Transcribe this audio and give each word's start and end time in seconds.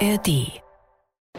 ARD. 0.00 0.60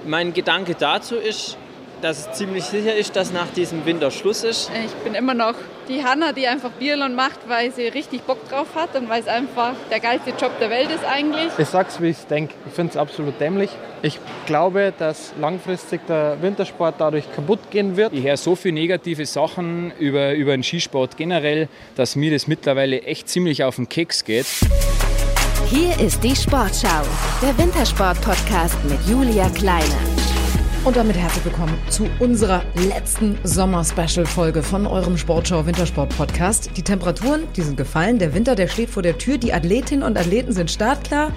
Mein 0.06 0.34
Gedanke 0.34 0.74
dazu 0.74 1.16
ist, 1.16 1.58
dass 2.02 2.28
es 2.28 2.38
ziemlich 2.38 2.64
sicher 2.64 2.96
ist, 2.96 3.15
dass 3.15 3.31
nach 3.31 3.47
diesem 3.52 3.86
Winter 3.86 4.10
Schluss 4.10 4.44
ist. 4.44 4.72
Ich 4.86 4.94
bin 5.04 5.13
immer 5.13 5.33
noch 5.33 5.54
die 5.88 6.04
Hanna, 6.04 6.31
die 6.31 6.47
einfach 6.47 6.72
Biathlon 6.72 7.15
macht, 7.15 7.40
weil 7.47 7.72
sie 7.72 7.88
richtig 7.88 8.22
Bock 8.24 8.47
drauf 8.49 8.67
hat 8.76 8.96
und 8.96 9.10
weil 9.10 9.22
es 9.22 9.28
einfach 9.28 9.74
der 9.92 9.99
geilste 9.99 10.31
Job 10.31 10.51
der 10.60 10.70
Welt 10.70 10.90
ist 10.92 11.04
eigentlich. 11.06 11.51
Ich 11.58 11.67
sag's, 11.67 12.01
wie 12.01 12.10
ich 12.10 12.17
es 12.17 12.28
denke. 12.28 12.54
Ich 12.67 12.74
finde 12.74 12.92
es 12.92 12.97
absolut 12.97 13.40
dämlich. 13.40 13.70
Ich 14.01 14.20
glaube, 14.46 14.94
dass 14.97 15.33
langfristig 15.39 16.02
der 16.08 16.41
Wintersport 16.41 16.95
dadurch 16.98 17.31
kaputt 17.34 17.59
gehen 17.70 17.95
wird. 17.95 18.13
Ich 18.13 18.23
höre 18.23 18.38
so 18.38 18.55
viele 18.55 18.76
negative 18.76 19.26
Sachen 19.26 19.91
über, 19.99 20.34
über 20.34 20.52
den 20.52 20.63
Skisport 20.63 21.16
generell, 21.17 21.67
dass 21.95 22.16
mir 22.16 22.31
das 22.31 22.48
mittlerweile 22.48 23.02
echt 23.03 23.30
ziemlich 23.30 23.63
auf 23.63 23.76
den 23.76 23.88
Keks 23.88 24.23
geht. 24.23 24.45
Hier 25.70 25.99
ist 25.99 26.23
die 26.23 26.34
Sportschau, 26.34 27.04
der 27.41 27.58
Wintersport-Podcast 27.58 28.78
mit 28.86 29.05
Julia 29.05 29.50
Kleine. 29.50 29.98
Und 30.86 30.96
damit 30.96 31.18
herzlich 31.18 31.44
willkommen 31.44 31.78
zu 31.90 32.08
unserer 32.20 32.64
letzten 32.88 33.38
Sommer-Special-Folge 33.44 34.64
von 34.64 34.88
eurem 34.88 35.18
Sportschau 35.18 35.66
Wintersport-Podcast. 35.66 36.72
Die 36.77 36.84
Temperaturen, 36.84 37.50
die 37.58 37.64
sind 37.64 37.76
gefallen, 37.76 38.18
der 38.18 38.34
Winter, 38.34 38.55
der 38.55 38.70
steht 38.70 38.90
vor 38.90 39.04
der 39.04 39.18
Tür, 39.18 39.38
die 39.38 39.52
Athletinnen 39.52 40.04
und 40.04 40.18
Athleten 40.18 40.54
sind 40.54 40.72
startklar. 40.72 41.34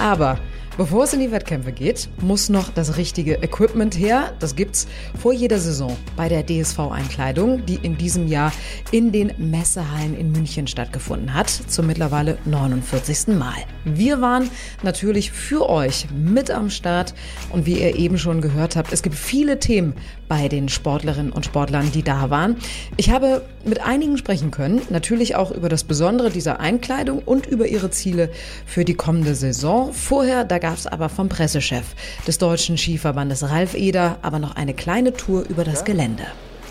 Aber 0.00 0.38
Bevor 0.76 1.04
es 1.04 1.12
in 1.12 1.20
die 1.20 1.30
Wettkämpfe 1.30 1.72
geht, 1.72 2.08
muss 2.22 2.48
noch 2.48 2.70
das 2.70 2.96
richtige 2.96 3.42
Equipment 3.42 3.98
her. 3.98 4.32
Das 4.38 4.54
gibt's 4.54 4.86
vor 5.20 5.32
jeder 5.32 5.58
Saison 5.58 5.96
bei 6.16 6.28
der 6.28 6.46
DSV-Einkleidung, 6.46 7.66
die 7.66 7.74
in 7.82 7.98
diesem 7.98 8.28
Jahr 8.28 8.52
in 8.90 9.12
den 9.12 9.32
Messehallen 9.36 10.16
in 10.16 10.32
München 10.32 10.66
stattgefunden 10.66 11.34
hat, 11.34 11.50
zum 11.50 11.86
mittlerweile 11.86 12.38
49. 12.44 13.36
Mal. 13.36 13.56
Wir 13.84 14.20
waren 14.20 14.48
natürlich 14.82 15.32
für 15.32 15.68
euch 15.68 16.06
mit 16.14 16.50
am 16.50 16.70
Start 16.70 17.14
und 17.50 17.66
wie 17.66 17.80
ihr 17.80 17.96
eben 17.96 18.16
schon 18.16 18.40
gehört 18.40 18.76
habt, 18.76 18.92
es 18.92 19.02
gibt 19.02 19.16
viele 19.16 19.58
Themen 19.58 19.94
bei 20.30 20.46
den 20.46 20.68
Sportlerinnen 20.68 21.32
und 21.32 21.44
Sportlern, 21.44 21.90
die 21.90 22.04
da 22.04 22.30
waren. 22.30 22.56
Ich 22.96 23.10
habe 23.10 23.42
mit 23.64 23.84
einigen 23.84 24.16
sprechen 24.16 24.52
können, 24.52 24.80
natürlich 24.88 25.34
auch 25.34 25.50
über 25.50 25.68
das 25.68 25.82
Besondere 25.82 26.30
dieser 26.30 26.60
Einkleidung 26.60 27.18
und 27.18 27.46
über 27.46 27.66
ihre 27.66 27.90
Ziele 27.90 28.30
für 28.64 28.84
die 28.84 28.94
kommende 28.94 29.34
Saison. 29.34 29.92
Vorher, 29.92 30.44
da 30.44 30.58
gab 30.58 30.76
es 30.76 30.86
aber 30.86 31.08
vom 31.08 31.28
Pressechef 31.28 31.96
des 32.28 32.38
Deutschen 32.38 32.78
Skiverbandes 32.78 33.50
Ralf 33.50 33.74
Eder 33.74 34.18
aber 34.22 34.38
noch 34.38 34.54
eine 34.54 34.72
kleine 34.72 35.12
Tour 35.12 35.44
über 35.48 35.64
das 35.64 35.84
Gelände. 35.84 36.22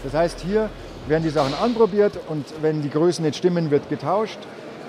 Das 0.06 0.14
heißt, 0.14 0.40
hier 0.40 0.70
werden 1.10 1.24
die 1.24 1.30
Sachen 1.30 1.54
anprobiert 1.54 2.14
und 2.30 2.46
wenn 2.62 2.82
die 2.82 2.90
Größen 2.90 3.26
nicht 3.26 3.36
stimmen, 3.36 3.72
wird 3.72 3.90
getauscht. 3.90 4.40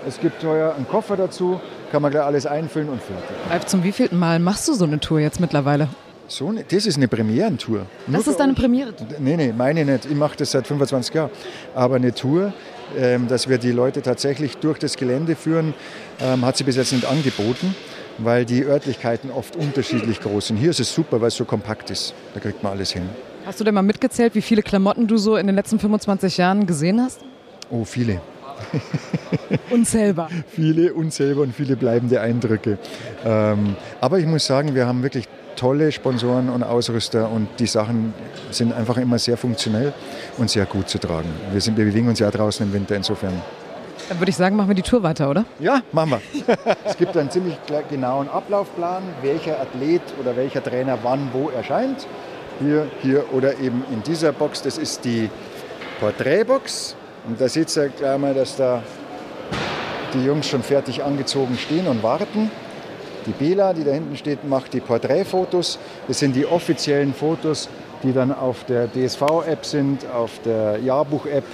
Es 0.06 0.20
gibt 0.20 0.42
teuer 0.42 0.76
einen 0.76 0.86
Koffer 0.86 1.16
dazu, 1.16 1.60
kann 1.91 2.02
man 2.02 2.12
gleich 2.12 2.24
alles 2.24 2.46
einfüllen 2.46 2.88
und 2.88 3.02
fertig. 3.02 3.36
Ralf, 3.50 3.66
zum 3.66 3.82
wievielten 3.82 4.16
Mal 4.16 4.38
machst 4.38 4.68
du 4.68 4.74
so 4.74 4.84
eine 4.84 5.00
Tour 5.00 5.18
jetzt 5.18 5.41
mittlerweile? 5.41 5.88
So, 6.32 6.48
eine- 6.48 6.62
das 6.62 6.86
ist 6.86 6.96
eine 6.96 7.08
Premierentour. 7.08 7.86
Das 8.06 8.28
ist 8.28 8.38
deine. 8.38 8.54
Premiere. 8.54 8.94
Nee, 9.18 9.36
nee, 9.36 9.52
meine 9.52 9.84
nicht. 9.84 10.04
Ich 10.04 10.14
mache 10.14 10.36
das 10.36 10.52
seit 10.52 10.64
25 10.64 11.12
Jahren. 11.12 11.30
Aber 11.74 11.96
eine 11.96 12.14
Tour, 12.14 12.52
ähm, 12.96 13.26
dass 13.26 13.48
wir 13.48 13.58
die 13.58 13.72
Leute 13.72 14.00
tatsächlich 14.00 14.56
durch 14.58 14.78
das 14.78 14.96
Gelände 14.96 15.34
führen, 15.34 15.74
ähm, 16.20 16.44
hat 16.44 16.56
sie 16.56 16.62
bis 16.62 16.76
jetzt 16.76 16.92
nicht 16.92 17.04
angeboten, 17.04 17.74
weil 18.18 18.44
die 18.44 18.62
Örtlichkeiten 18.64 19.32
oft 19.32 19.56
unterschiedlich 19.56 20.20
groß 20.20 20.46
sind. 20.48 20.58
Hier 20.58 20.70
ist 20.70 20.78
es 20.78 20.94
super, 20.94 21.20
weil 21.20 21.28
es 21.28 21.34
so 21.34 21.44
kompakt 21.44 21.90
ist. 21.90 22.14
Da 22.34 22.38
kriegt 22.38 22.62
man 22.62 22.72
alles 22.74 22.92
hin. 22.92 23.08
Hast 23.44 23.58
du 23.58 23.64
denn 23.64 23.74
mal 23.74 23.82
mitgezählt, 23.82 24.36
wie 24.36 24.42
viele 24.42 24.62
Klamotten 24.62 25.08
du 25.08 25.16
so 25.16 25.34
in 25.34 25.48
den 25.48 25.56
letzten 25.56 25.80
25 25.80 26.36
Jahren 26.36 26.64
gesehen 26.64 27.00
hast? 27.02 27.22
Oh, 27.70 27.84
viele. 27.84 28.20
Unzählbar. 29.70 30.28
viele 30.48 30.92
unselber 30.94 31.40
und 31.42 31.54
viele 31.56 31.74
bleibende 31.76 32.20
Eindrücke. 32.20 32.78
Ähm, 33.24 33.74
aber 34.00 34.18
ich 34.20 34.26
muss 34.26 34.46
sagen, 34.46 34.74
wir 34.76 34.86
haben 34.86 35.02
wirklich 35.02 35.26
tolle 35.61 35.92
Sponsoren 35.92 36.48
und 36.48 36.62
Ausrüster 36.62 37.30
und 37.30 37.47
die 37.58 37.66
Sachen 37.66 38.14
sind 38.50 38.72
einfach 38.72 38.97
immer 38.97 39.19
sehr 39.19 39.37
funktionell 39.37 39.93
und 40.38 40.48
sehr 40.48 40.65
gut 40.65 40.88
zu 40.88 40.98
tragen. 40.98 41.28
Wir, 41.53 41.60
sind, 41.60 41.76
wir 41.76 41.84
bewegen 41.84 42.09
uns 42.09 42.19
ja 42.19 42.31
draußen 42.31 42.66
im 42.66 42.72
Winter, 42.72 42.97
insofern. 42.97 43.43
Dann 44.09 44.19
würde 44.19 44.31
ich 44.31 44.37
sagen, 44.37 44.56
machen 44.56 44.69
wir 44.69 44.75
die 44.75 44.82
Tour 44.82 45.03
weiter, 45.03 45.28
oder? 45.28 45.44
Ja, 45.59 45.82
machen 45.93 46.12
wir. 46.12 46.59
es 46.84 46.97
gibt 46.97 47.15
einen 47.15 47.31
ziemlich 47.31 47.59
genauen 47.91 48.31
Ablaufplan, 48.31 49.03
welcher 49.20 49.60
Athlet 49.60 50.00
oder 50.19 50.34
welcher 50.34 50.65
Trainer 50.65 50.99
wann 51.03 51.28
wo 51.34 51.50
erscheint. 51.50 52.06
Hier, 52.60 52.87
hier 53.03 53.25
oder 53.34 53.59
eben 53.59 53.84
in 53.93 54.03
dieser 54.03 54.32
Box. 54.32 54.62
Das 54.62 54.78
ist 54.78 55.04
die 55.04 55.28
Porträtbox. 56.00 56.97
Und 57.28 57.38
da 57.38 57.49
seht 57.50 57.76
ihr 57.76 57.91
gleich 57.91 58.19
mal, 58.19 58.32
dass 58.32 58.56
da 58.56 58.82
die 60.15 60.25
Jungs 60.25 60.49
schon 60.49 60.62
fertig 60.62 61.04
angezogen 61.04 61.59
stehen 61.59 61.87
und 61.87 62.03
warten. 62.03 62.50
Die 63.26 63.32
Bela, 63.32 63.72
die 63.72 63.84
da 63.84 63.92
hinten 63.92 64.16
steht, 64.16 64.48
macht 64.48 64.72
die 64.72 64.81
Porträtfotos. 64.81 65.78
Das 66.08 66.19
sind 66.19 66.34
die 66.34 66.47
offiziellen 66.47 67.14
Fotos, 67.14 67.69
die 68.03 68.12
dann 68.12 68.32
auf 68.32 68.64
der 68.64 68.88
DSV-App 68.92 69.64
sind, 69.64 70.06
auf 70.10 70.31
der 70.44 70.78
Jahrbuch-App, 70.78 71.44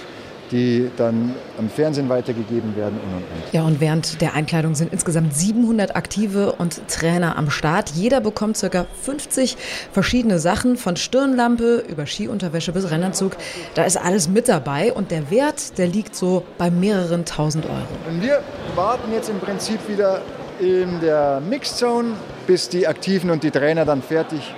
die 0.51 0.89
dann 0.95 1.35
am 1.57 1.69
Fernsehen 1.69 2.07
weitergegeben 2.07 2.75
werden 2.75 2.97
und 3.03 3.15
und 3.17 3.23
und. 3.23 3.53
Ja, 3.53 3.63
und 3.63 3.81
während 3.81 4.21
der 4.21 4.33
Einkleidung 4.33 4.75
sind 4.75 4.93
insgesamt 4.93 5.35
700 5.35 5.95
Aktive 5.95 6.53
und 6.53 6.87
Trainer 6.87 7.37
am 7.37 7.49
Start. 7.49 7.89
Jeder 7.89 8.21
bekommt 8.21 8.57
ca. 8.59 8.85
50 9.01 9.57
verschiedene 9.91 10.39
Sachen, 10.39 10.77
von 10.77 10.95
Stirnlampe 10.95 11.83
über 11.89 12.05
Skiunterwäsche 12.05 12.71
bis 12.71 12.89
Rennanzug. 12.89 13.35
Da 13.75 13.83
ist 13.83 13.97
alles 13.97 14.29
mit 14.29 14.47
dabei 14.47 14.93
und 14.93 15.11
der 15.11 15.29
Wert, 15.29 15.77
der 15.77 15.87
liegt 15.87 16.15
so 16.15 16.43
bei 16.57 16.71
mehreren 16.71 17.25
tausend 17.25 17.65
Euro. 17.65 17.87
Und 18.09 18.21
wir 18.21 18.41
warten 18.75 19.11
jetzt 19.11 19.29
im 19.29 19.39
Prinzip 19.39 19.79
wieder 19.89 20.21
in 20.59 20.99
der 21.01 21.41
Mixed 21.41 21.77
Zone, 21.77 22.13
bis 22.45 22.69
die 22.69 22.87
Aktiven 22.87 23.29
und 23.29 23.43
die 23.43 23.51
Trainer 23.51 23.85
dann 23.85 24.01
fertig 24.01 24.53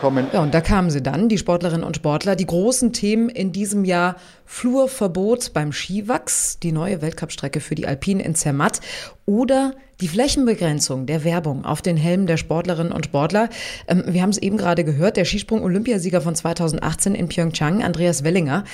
kommen. 0.00 0.26
Ja, 0.32 0.42
und 0.42 0.52
da 0.52 0.60
kamen 0.60 0.90
sie 0.90 1.02
dann, 1.02 1.28
die 1.28 1.38
Sportlerinnen 1.38 1.84
und 1.84 1.96
Sportler. 1.96 2.36
Die 2.36 2.46
großen 2.46 2.92
Themen 2.92 3.28
in 3.28 3.52
diesem 3.52 3.84
Jahr 3.84 4.16
Flurverbot 4.54 5.54
beim 5.54 5.72
Skiwachs, 5.72 6.58
die 6.62 6.72
neue 6.72 7.00
Weltcup-Strecke 7.00 7.58
für 7.58 7.74
die 7.74 7.86
Alpinen 7.86 8.20
in 8.20 8.34
Zermatt 8.34 8.80
oder 9.24 9.72
die 10.02 10.08
Flächenbegrenzung 10.08 11.06
der 11.06 11.24
Werbung 11.24 11.64
auf 11.64 11.80
den 11.80 11.96
Helmen 11.96 12.26
der 12.26 12.36
Sportlerinnen 12.36 12.92
und 12.92 13.06
Sportler. 13.06 13.48
Ähm, 13.88 14.04
wir 14.06 14.20
haben 14.20 14.28
es 14.28 14.36
eben 14.36 14.58
gerade 14.58 14.84
gehört, 14.84 15.16
der 15.16 15.24
Skisprung-Olympiasieger 15.24 16.20
von 16.20 16.34
2018 16.34 17.14
in 17.14 17.28
Pyeongchang, 17.28 17.82
Andreas 17.82 18.24
Wellinger, 18.24 18.64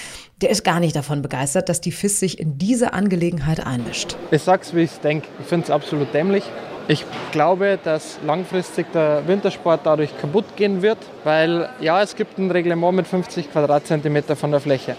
der 0.42 0.50
ist 0.50 0.64
gar 0.64 0.80
nicht 0.80 0.96
davon 0.96 1.22
begeistert, 1.22 1.68
dass 1.68 1.80
die 1.80 1.92
FIS 1.92 2.18
sich 2.18 2.40
in 2.40 2.58
diese 2.58 2.92
Angelegenheit 2.92 3.64
einmischt. 3.64 4.16
Ich 4.32 4.42
sag's, 4.42 4.74
wie 4.74 4.82
ich 4.82 4.90
es 4.90 5.00
denke. 5.00 5.28
Ich 5.40 5.46
finde 5.46 5.66
es 5.66 5.70
absolut 5.70 6.12
dämlich. 6.12 6.42
Ich 6.88 7.04
glaube, 7.30 7.78
dass 7.84 8.18
langfristig 8.26 8.90
der 8.92 9.22
Wintersport 9.28 9.82
dadurch 9.84 10.10
kaputt 10.18 10.56
gehen 10.56 10.82
wird, 10.82 10.98
weil 11.22 11.68
ja, 11.80 12.02
es 12.02 12.16
gibt 12.16 12.36
ein 12.36 12.50
Reglement 12.50 12.96
mit 12.96 13.06
50 13.06 13.52
Quadratzentimeter 13.52 14.34
von 14.34 14.50
der 14.50 14.60
Fläche. 14.60 14.96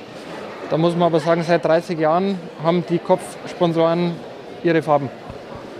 Da 0.69 0.77
muss 0.77 0.93
man 0.93 1.03
aber 1.03 1.19
sagen, 1.19 1.41
seit 1.41 1.65
30 1.65 1.97
Jahren 1.97 2.37
haben 2.61 2.83
die 2.87 2.99
Kopfsponsoren 2.99 4.11
ihre 4.63 4.83
Farben. 4.83 5.09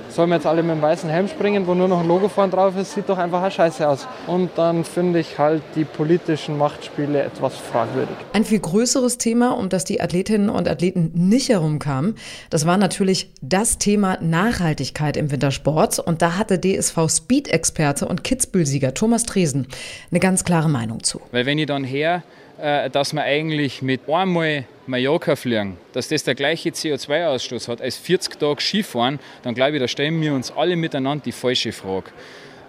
Sollen 0.09 0.29
wir 0.29 0.37
jetzt 0.37 0.47
alle 0.47 0.63
mit 0.63 0.75
dem 0.75 0.81
weißen 0.81 1.07
Helm 1.07 1.27
springen, 1.27 1.67
wo 1.67 1.75
nur 1.75 1.87
noch 1.87 1.99
ein 1.99 2.07
Logo 2.07 2.27
vorne 2.27 2.51
drauf 2.51 2.75
ist, 2.75 2.95
sieht 2.95 3.07
doch 3.07 3.19
einfach 3.19 3.51
scheiße 3.51 3.87
aus. 3.87 4.07
Und 4.25 4.49
dann 4.55 4.83
finde 4.83 5.19
ich 5.19 5.37
halt 5.37 5.61
die 5.75 5.83
politischen 5.85 6.57
Machtspiele 6.57 7.21
etwas 7.21 7.55
fragwürdig. 7.55 8.15
Ein 8.33 8.43
viel 8.43 8.59
größeres 8.59 9.19
Thema, 9.19 9.51
um 9.51 9.69
das 9.69 9.85
die 9.85 10.01
Athletinnen 10.01 10.49
und 10.49 10.67
Athleten 10.67 11.11
nicht 11.13 11.49
herumkamen, 11.49 12.15
das 12.49 12.65
war 12.65 12.77
natürlich 12.77 13.31
das 13.43 13.77
Thema 13.77 14.17
Nachhaltigkeit 14.21 15.15
im 15.15 15.29
Wintersport. 15.29 15.99
Und 15.99 16.23
da 16.23 16.35
hatte 16.35 16.59
DSV-Speed-Experte 16.59 18.07
und 18.07 18.23
Kitzbühel-Sieger 18.23 18.95
Thomas 18.95 19.25
Dresen 19.25 19.67
eine 20.09 20.19
ganz 20.19 20.43
klare 20.43 20.69
Meinung 20.69 21.03
zu. 21.03 21.21
Weil 21.31 21.45
wenn 21.45 21.59
ich 21.59 21.67
dann 21.67 21.83
her, 21.83 22.23
dass 22.59 23.13
wir 23.13 23.23
eigentlich 23.23 23.81
mit 23.81 24.09
einmal 24.09 24.65
Mallorca 24.85 25.35
fliegen, 25.35 25.77
dass 25.93 26.09
das 26.09 26.23
der 26.23 26.35
gleiche 26.35 26.69
CO2-Ausstoß 26.69 27.67
hat 27.67 27.81
als 27.81 27.97
40 27.97 28.39
Tage 28.39 28.61
Skifahren, 28.61 29.19
dann 29.43 29.53
glaube 29.53 29.77
ich, 29.77 29.81
da 29.81 29.87
stellen 29.87 30.19
wir 30.21 30.33
uns 30.33 30.51
alle 30.51 30.75
miteinander 30.75 31.23
die 31.23 31.31
falsche 31.31 31.71
Frage. 31.71 32.11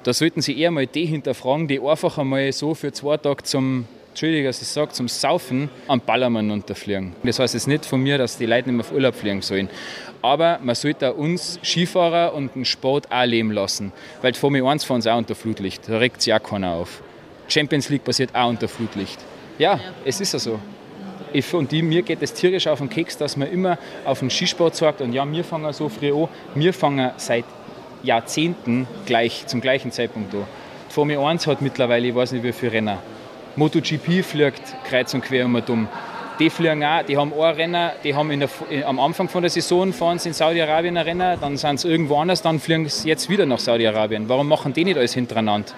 Da 0.03 0.13
sollten 0.13 0.41
Sie 0.41 0.59
eher 0.59 0.71
mal 0.71 0.87
die 0.87 1.07
hinterfragen, 1.07 1.69
die 1.69 1.81
einfach 1.81 2.17
einmal 2.19 2.53
so 2.53 2.75
für 2.75 2.93
zwei 2.93 3.17
Tage 3.17 3.43
zum, 3.43 3.87
Entschuldigung, 4.11 4.47
dass 4.47 4.63
ich 4.63 4.69
sage, 4.69 4.93
zum 4.93 5.09
Saufen 5.09 5.69
am 5.89 6.01
Ballermann 6.01 6.51
unterfliegen. 6.51 7.15
Das 7.23 7.39
heißt 7.39 7.55
jetzt 7.55 7.69
nicht 7.69 7.85
von 7.85 8.03
mir, 8.03 8.17
dass 8.17 8.39
die 8.39 8.47
Leute 8.47 8.69
nicht 8.69 8.77
mehr 8.77 8.87
auf 8.87 8.93
Urlaub 8.93 9.15
fliegen 9.15 9.43
sollen. 9.43 9.69
Aber 10.23 10.59
man 10.63 10.75
sollte 10.75 11.13
uns 11.13 11.59
Skifahrer 11.63 12.35
und 12.35 12.55
den 12.55 12.65
Sport 12.65 13.11
auch 13.11 13.25
leben 13.25 13.53
lassen. 13.53 13.93
Weil 14.23 14.33
die 14.33 14.39
Formel 14.39 14.65
1 14.65 14.85
fahren 14.85 15.03
sie 15.03 15.13
auch 15.13 15.19
unter 15.19 15.35
Flutlicht. 15.35 15.89
Da 15.89 15.99
regt 15.99 16.23
sich 16.23 16.33
auch 16.33 16.43
keiner 16.43 16.73
auf. 16.73 17.03
Champions 17.49 17.89
League 17.89 18.05
passiert 18.05 18.35
auch 18.35 18.49
unter 18.49 18.69
Flutlicht. 18.69 19.19
Ja, 19.61 19.79
es 20.07 20.19
ist 20.23 20.33
ja 20.33 20.39
so. 20.39 20.59
Ich, 21.35 21.53
und 21.53 21.71
die, 21.71 21.83
mir 21.83 22.01
geht 22.01 22.23
es 22.23 22.33
tierisch 22.33 22.67
auf 22.67 22.79
den 22.79 22.89
Keks, 22.89 23.19
dass 23.19 23.37
man 23.37 23.53
immer 23.53 23.77
auf 24.07 24.21
den 24.21 24.31
Skisport 24.31 24.75
sagt 24.75 25.03
und 25.03 25.13
ja, 25.13 25.31
wir 25.31 25.45
fangen 25.45 25.71
so 25.75 25.91
früh 25.91 26.15
an, 26.15 26.29
wir 26.55 26.73
fangen 26.73 27.11
seit 27.19 27.45
Jahrzehnten 28.03 28.89
gleich, 29.05 29.47
zum 29.49 29.61
gleichen 29.61 29.93
Zeitpunkt 29.93 30.35
an. 30.35 30.47
Die 30.89 30.95
Formel 30.95 31.19
1 31.19 31.47
hat 31.47 31.61
mittlerweile, 31.61 32.09
ich 32.09 32.15
weiß 32.15 32.33
nicht 32.33 32.43
wie 32.43 32.53
viele 32.53 32.73
Renner. 32.73 33.03
MotoGP 33.57 34.25
fliegt 34.25 34.63
kreuz 34.89 35.13
und 35.13 35.21
quer 35.21 35.45
und 35.45 35.69
um. 35.69 35.89
die 36.39 36.49
fliegen 36.49 36.83
auch, 36.83 37.03
die 37.03 37.19
haben 37.19 37.35
ein 37.35 37.55
Renner, 37.55 37.93
die 38.03 38.15
haben 38.15 38.41
der, 38.41 38.49
am 38.89 38.99
Anfang 38.99 39.29
von 39.29 39.43
der 39.43 39.51
Saison 39.51 39.93
fahren 39.93 40.19
sie 40.19 40.31
in 40.31 40.35
Saudi-Arabien 40.35 40.97
ein 40.97 41.05
Renner, 41.05 41.37
dann 41.37 41.59
sind 41.59 41.81
sie 41.81 41.89
irgendwo 41.91 42.17
anders, 42.17 42.41
dann 42.41 42.61
fliegen 42.61 42.89
sie 42.89 43.11
jetzt 43.11 43.29
wieder 43.29 43.45
nach 43.45 43.59
Saudi-Arabien. 43.59 44.27
Warum 44.27 44.49
machen 44.49 44.73
die 44.73 44.87
nicht 44.87 44.97
alles 44.97 45.13
hintereinander? 45.13 45.71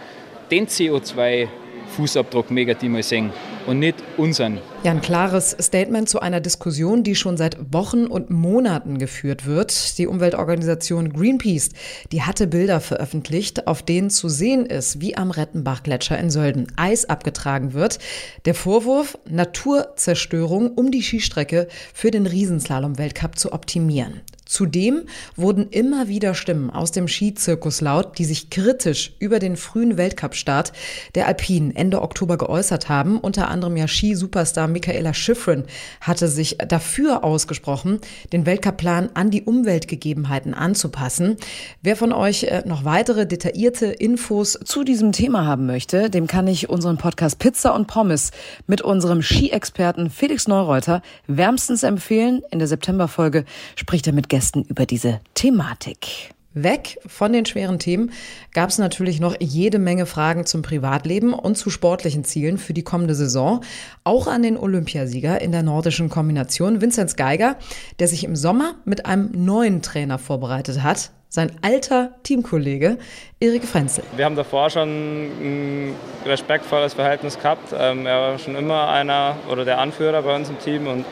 Den 0.52 0.69
CO2 0.69 1.49
Fußabdruck 1.96 2.52
mega 2.52 2.75
die 2.75 2.88
mal 2.88 3.02
sehen 3.02 3.32
und 3.67 3.79
nicht 3.79 3.97
unseren. 4.17 4.59
Ja, 4.85 4.91
ein 4.91 5.00
klares 5.00 5.56
Statement 5.61 6.09
zu 6.09 6.20
einer 6.20 6.41
Diskussion, 6.41 7.03
die 7.03 7.14
schon 7.14 7.37
seit 7.37 7.73
Wochen 7.73 8.06
und 8.06 8.31
Monaten 8.31 8.99
geführt 8.99 9.47
wird. 9.47 9.99
Die 9.99 10.06
Umweltorganisation 10.06 11.12
Greenpeace, 11.12 11.70
die 12.11 12.23
hatte 12.23 12.47
Bilder 12.47 12.81
veröffentlicht, 12.81 13.67
auf 13.67 13.82
denen 13.82 14.11
zu 14.11 14.29
sehen 14.29 14.67
ist, 14.67 15.00
wie 15.00 15.17
am 15.17 15.31
Rettenbach-Gletscher 15.31 16.19
in 16.19 16.31
Sölden 16.31 16.67
Eis 16.76 17.05
abgetragen 17.05 17.73
wird. 17.73 17.99
Der 18.44 18.55
Vorwurf, 18.55 19.19
Naturzerstörung, 19.29 20.73
um 20.73 20.91
die 20.91 21.03
Skistrecke 21.03 21.69
für 21.94 22.11
den 22.11 22.26
Riesenslalom-Weltcup 22.26 23.38
zu 23.38 23.53
optimieren. 23.53 24.20
Zudem 24.53 25.05
wurden 25.35 25.71
immer 25.71 26.09
wieder 26.09 26.35
Stimmen 26.35 26.69
aus 26.69 26.91
dem 26.91 27.09
Skizirkus 27.09 27.81
laut, 27.81 28.19
die 28.19 28.27
sich 28.27 28.51
kritisch 28.51 29.15
über 29.19 29.39
den 29.39 29.57
frühen 29.57 29.97
Weltcup-Start 29.97 30.75
der 31.15 31.27
Alpinen 31.27 31.75
Ende 31.75 32.03
Oktober 32.03 32.37
geäußert 32.37 32.91
haben. 32.91 33.19
Unter 33.19 33.49
anderem 33.49 33.79
ja 33.79 33.89
Skisuperstar 33.89 34.69
Michaela 34.69 35.15
Schifrin 35.15 35.65
hatte 36.03 36.29
sich 36.29 36.59
dafür 36.59 37.25
ausgesprochen, 37.25 38.01
den 38.35 38.45
Weltcup-Plan 38.45 39.09
an 39.15 39.31
die 39.31 39.41
Umweltgegebenheiten 39.41 40.53
anzupassen. 40.53 41.39
Wer 41.81 41.97
von 41.97 42.13
euch 42.13 42.43
äh, 42.43 42.63
noch 42.67 42.85
weitere 42.85 43.27
detaillierte 43.27 43.87
Infos 43.87 44.59
zu 44.63 44.85
diesem 44.85 45.13
Thema 45.13 45.47
haben 45.47 45.65
möchte, 45.65 46.11
dem 46.11 46.27
kann 46.27 46.47
ich 46.47 46.69
unseren 46.69 46.99
Podcast 46.99 47.39
Pizza 47.39 47.75
und 47.75 47.87
Pommes 47.87 48.33
mit 48.67 48.83
unserem 48.83 49.23
Ski-Experten 49.23 50.11
Felix 50.11 50.47
Neureuter 50.47 51.01
wärmstens 51.27 51.85
empfehlen. 51.85 52.43
In 52.51 52.59
der 52.59 52.69
Septemberfolge 52.69 53.47
spricht 53.77 54.07
er 54.07 54.13
mit 54.13 54.29
Gästen 54.29 54.42
Gästen 54.43 54.65
über 54.69 54.87
diese 54.87 55.21
Thematik. 55.35 56.35
Weg 56.53 56.99
von 57.06 57.33
den 57.33 57.47
schweren 57.47 57.79
Themen 57.79 58.11
gab 58.53 58.71
es 58.71 58.79
natürlich 58.79 59.21
noch 59.21 59.37
jede 59.39 59.79
Menge 59.79 60.05
Fragen 60.05 60.47
zum 60.47 60.62
Privatleben 60.62 61.33
und 61.33 61.56
zu 61.56 61.71
sportlichen 61.71 62.25
Zielen 62.25 62.59
für 62.59 62.73
die 62.73 62.83
kommende 62.83 63.15
Saison. 63.15 63.61
Auch 64.03 64.27
an 64.27 64.43
den 64.43 64.56
Olympiasieger 64.56 65.41
in 65.41 65.53
der 65.53 65.62
nordischen 65.62 66.09
Kombination, 66.09 66.81
Vinzenz 66.81 67.15
Geiger, 67.15 67.55
der 68.00 68.09
sich 68.09 68.25
im 68.25 68.35
Sommer 68.35 68.75
mit 68.85 69.06
einem 69.06 69.31
neuen 69.33 69.81
Trainer 69.81 70.19
vorbereitet 70.19 70.83
hat. 70.83 71.12
Sein 71.29 71.53
alter 71.62 72.17
Teamkollege 72.25 72.99
Erik 73.39 73.62
Frenzel. 73.62 74.03
Wir 74.17 74.25
haben 74.25 74.35
davor 74.35 74.71
schon 74.71 74.89
ein 74.89 75.94
respektvolles 76.27 76.94
Verhältnis 76.94 77.39
gehabt. 77.39 77.73
Ähm, 77.79 78.06
er 78.06 78.21
war 78.21 78.39
schon 78.41 78.56
immer 78.56 78.89
einer 78.89 79.37
oder 79.49 79.65
der 79.65 79.79
Anführer 79.79 80.21
bei 80.23 80.35
uns 80.35 80.49
im 80.49 80.59
Team 80.59 80.89
und 80.89 81.05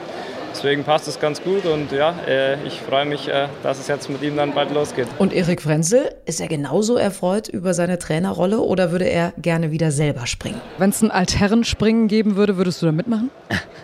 Deswegen 0.53 0.85
passt 0.85 1.09
es 1.09 1.21
ganz 1.21 1.43
gut 1.43 1.65
und 1.65 1.93
ja, 1.93 2.15
äh, 2.27 2.63
ich 2.67 2.81
freue 2.81 3.07
mich, 3.07 3.29
äh, 3.29 3.49
dass 3.63 3.79
es 3.79 3.89
jetzt 3.89 4.11
mit 4.11 4.23
ihm 4.23 4.37
dann 4.37 4.53
bald 4.53 4.73
losgeht. 4.73 5.07
Und 5.19 5.33
Erik 5.33 5.63
Frenzel, 5.63 6.15
ist 6.27 6.41
er 6.41 6.49
genauso 6.49 6.97
erfreut 6.97 7.49
über 7.49 7.73
seine 7.73 7.99
Trainerrolle 7.99 8.61
oder 8.61 8.93
würde 8.93 9.07
er 9.07 9.33
gerne 9.39 9.71
wieder 9.71 9.91
selber 9.91 10.27
springen? 10.27 10.61
Wenn 10.79 10.91
es 10.91 11.03
ein 11.03 11.11
Altherrenspringen 11.11 12.09
geben 12.09 12.37
würde, 12.37 12.57
würdest 12.57 12.83
du 12.83 12.87
da 12.87 12.93
mitmachen? 12.93 13.31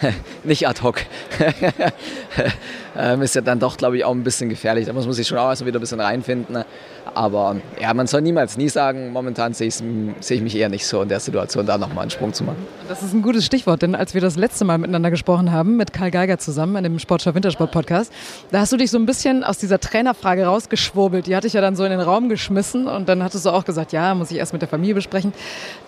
Nicht 0.44 0.68
ad 0.68 0.82
hoc. 0.82 1.02
ähm, 2.96 3.22
ist 3.22 3.34
ja 3.34 3.40
dann 3.40 3.58
doch, 3.58 3.76
glaube 3.76 3.96
ich, 3.96 4.04
auch 4.04 4.12
ein 4.12 4.24
bisschen 4.24 4.48
gefährlich. 4.48 4.86
Da 4.86 4.92
muss 4.92 5.06
man 5.06 5.14
sich 5.14 5.26
schon 5.26 5.38
auch 5.38 5.48
erstmal 5.48 5.68
wieder 5.68 5.78
ein 5.78 5.80
bisschen 5.80 6.00
reinfinden. 6.00 6.54
Ne? 6.54 6.66
Aber 7.14 7.56
ja, 7.80 7.92
man 7.94 8.06
soll 8.06 8.22
niemals 8.22 8.56
nie 8.56 8.68
sagen, 8.68 9.12
momentan 9.12 9.54
sehe, 9.54 9.70
sehe 9.70 10.36
ich 10.36 10.42
mich 10.42 10.56
eher 10.56 10.68
nicht 10.68 10.86
so 10.86 11.02
in 11.02 11.08
der 11.08 11.20
Situation, 11.20 11.66
da 11.66 11.78
nochmal 11.78 12.02
einen 12.02 12.10
Sprung 12.10 12.32
zu 12.32 12.44
machen. 12.44 12.66
Das 12.88 13.02
ist 13.02 13.12
ein 13.12 13.22
gutes 13.22 13.44
Stichwort, 13.44 13.82
denn 13.82 13.94
als 13.94 14.14
wir 14.14 14.20
das 14.20 14.36
letzte 14.36 14.64
Mal 14.64 14.78
miteinander 14.78 15.10
gesprochen 15.10 15.52
haben, 15.52 15.76
mit 15.76 15.92
Karl 15.92 16.10
Geiger 16.10 16.38
zusammen 16.38 16.76
in 16.76 16.84
dem 16.84 16.98
Sportschau 16.98 17.34
Wintersport 17.34 17.72
Podcast, 17.72 18.12
da 18.50 18.60
hast 18.60 18.72
du 18.72 18.76
dich 18.76 18.90
so 18.90 18.98
ein 18.98 19.06
bisschen 19.06 19.44
aus 19.44 19.58
dieser 19.58 19.80
Trainerfrage 19.80 20.44
rausgeschwurbelt. 20.44 21.26
Die 21.26 21.34
hatte 21.34 21.46
ich 21.46 21.52
ja 21.52 21.60
dann 21.60 21.76
so 21.76 21.84
in 21.84 21.90
den 21.90 22.00
Raum 22.00 22.28
geschmissen 22.28 22.86
und 22.86 23.08
dann 23.08 23.22
hattest 23.22 23.46
du 23.46 23.50
auch 23.50 23.64
gesagt, 23.64 23.92
ja, 23.92 24.14
muss 24.14 24.30
ich 24.30 24.38
erst 24.38 24.52
mit 24.52 24.62
der 24.62 24.68
Familie 24.68 24.94
besprechen. 24.94 25.32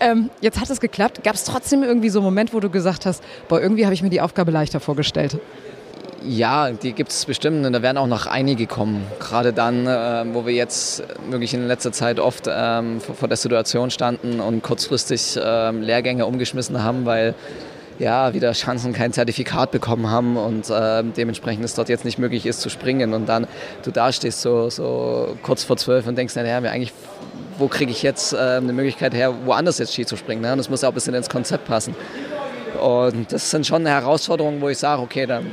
Ähm, 0.00 0.30
jetzt 0.40 0.60
hat 0.60 0.70
es 0.70 0.80
geklappt. 0.80 1.22
Gab 1.22 1.34
es 1.34 1.44
trotzdem 1.44 1.82
irgendwie 1.82 2.08
so 2.08 2.20
einen 2.20 2.26
Moment, 2.26 2.52
wo 2.54 2.60
du 2.60 2.70
gesagt 2.70 3.06
hast, 3.06 3.22
boah, 3.48 3.60
irgendwie 3.60 3.84
habe 3.84 3.94
ich 3.94 3.99
mir 4.02 4.10
die 4.10 4.20
Aufgabe 4.20 4.50
leichter 4.50 4.80
vorgestellt? 4.80 5.38
Ja, 6.22 6.70
die 6.70 6.92
gibt 6.92 7.12
es 7.12 7.24
bestimmt 7.24 7.64
und 7.64 7.72
da 7.72 7.80
werden 7.80 7.96
auch 7.96 8.06
noch 8.06 8.26
einige 8.26 8.66
kommen. 8.66 9.06
Gerade 9.18 9.54
dann, 9.54 9.86
äh, 9.86 10.24
wo 10.34 10.44
wir 10.44 10.52
jetzt 10.52 11.02
wirklich 11.30 11.54
in 11.54 11.66
letzter 11.66 11.92
Zeit 11.92 12.20
oft 12.20 12.46
ähm, 12.46 13.00
vor, 13.00 13.14
vor, 13.14 13.28
der 13.28 13.38
Situation 13.38 13.90
standen 13.90 14.38
und 14.38 14.62
kurzfristig 14.62 15.38
äh, 15.38 15.70
Lehrgänge 15.70 16.26
umgeschmissen 16.26 16.82
haben, 16.82 17.06
weil 17.06 17.34
ja, 17.98 18.34
wieder 18.34 18.52
Chancen 18.52 18.92
kein 18.92 19.12
Zertifikat 19.12 19.70
bekommen 19.70 20.10
haben 20.10 20.36
und 20.36 20.68
äh, 20.70 21.02
dementsprechend 21.04 21.64
es 21.64 21.74
dort 21.74 21.88
jetzt 21.88 22.04
nicht 22.04 22.18
möglich 22.18 22.46
ist 22.46 22.60
zu 22.60 22.70
springen 22.70 23.14
und 23.14 23.26
dann 23.26 23.46
du 23.82 23.90
da 23.90 24.10
stehst 24.10 24.40
so, 24.40 24.70
so 24.70 25.36
kurz 25.42 25.64
vor 25.64 25.76
zwölf 25.76 26.06
und 26.06 26.16
denkst, 26.16 26.34
naja, 26.34 26.58
eigentlich, 26.58 26.92
wo 27.58 27.68
kriege 27.68 27.90
ich 27.90 28.02
jetzt 28.02 28.32
äh, 28.32 28.36
eine 28.36 28.72
Möglichkeit 28.72 29.14
her, 29.14 29.34
woanders 29.44 29.78
jetzt 29.78 29.92
Ski 29.92 30.06
zu 30.06 30.16
springen? 30.16 30.40
Ne? 30.40 30.52
Und 30.52 30.58
das 30.58 30.70
muss 30.70 30.80
ja 30.80 30.88
auch 30.88 30.92
ein 30.92 30.94
bisschen 30.94 31.14
ins 31.14 31.28
Konzept 31.28 31.66
passen. 31.66 31.94
Und 32.80 33.32
das 33.32 33.50
sind 33.50 33.66
schon 33.66 33.86
Herausforderungen, 33.86 34.60
wo 34.60 34.68
ich 34.68 34.78
sage, 34.78 35.02
okay, 35.02 35.26
dann 35.26 35.46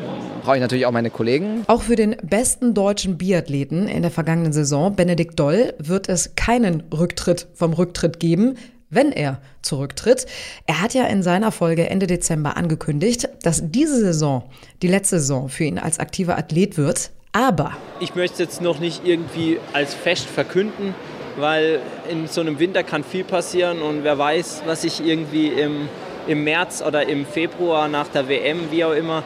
brauche 0.44 0.56
ich 0.56 0.62
natürlich 0.62 0.86
auch 0.86 0.92
meine 0.92 1.10
Kollegen. 1.10 1.64
Auch 1.68 1.82
für 1.84 1.96
den 1.96 2.16
besten 2.24 2.74
deutschen 2.74 3.18
Biathleten 3.18 3.88
in 3.88 4.02
der 4.02 4.12
vergangenen 4.12 4.54
Saison, 4.54 4.96
Benedikt 4.96 5.40
Doll, 5.40 5.74
wird 5.80 6.10
es 6.10 6.36
keinen 6.36 6.84
Rücktritt 6.92 7.48
vom 7.54 7.74
Rücktritt 7.74 8.20
geben 8.20 8.56
wenn 8.90 9.12
er 9.12 9.42
zurücktritt. 9.62 10.26
Er 10.66 10.82
hat 10.82 10.94
ja 10.94 11.06
in 11.08 11.24
seiner 11.24 11.52
Folge 11.52 11.90
Ende 11.90 12.08
Dezember 12.08 12.58
angekündigt, 12.58 13.28
dass 13.44 13.62
diese 13.66 14.00
Saison 14.00 14.44
die 14.82 14.88
letzte 14.88 15.20
Saison 15.20 15.50
für 15.50 15.66
ihn 15.66 15.80
als 15.80 16.00
aktiver 16.00 16.38
Athlet 16.38 16.78
wird. 16.78 17.12
Aber. 17.34 17.74
Ich 18.00 18.16
möchte 18.16 18.34
es 18.34 18.40
jetzt 18.40 18.62
noch 18.62 18.80
nicht 18.80 19.06
irgendwie 19.06 19.60
als 19.74 19.94
fest 19.94 20.26
verkünden, 20.26 20.96
weil 21.38 21.80
in 22.10 22.28
so 22.28 22.42
einem 22.42 22.60
Winter 22.60 22.84
kann 22.84 23.04
viel 23.04 23.24
passieren 23.24 23.82
und 23.82 24.04
wer 24.04 24.18
weiß, 24.18 24.64
was 24.66 24.84
sich 24.84 25.06
irgendwie 25.06 25.48
im 25.48 25.90
im 26.28 26.44
März 26.44 26.84
oder 26.86 27.08
im 27.08 27.26
Februar 27.26 27.88
nach 27.88 28.08
der 28.08 28.28
WM, 28.28 28.72
wie 28.72 28.84
auch 28.84 28.92
immer, 28.92 29.24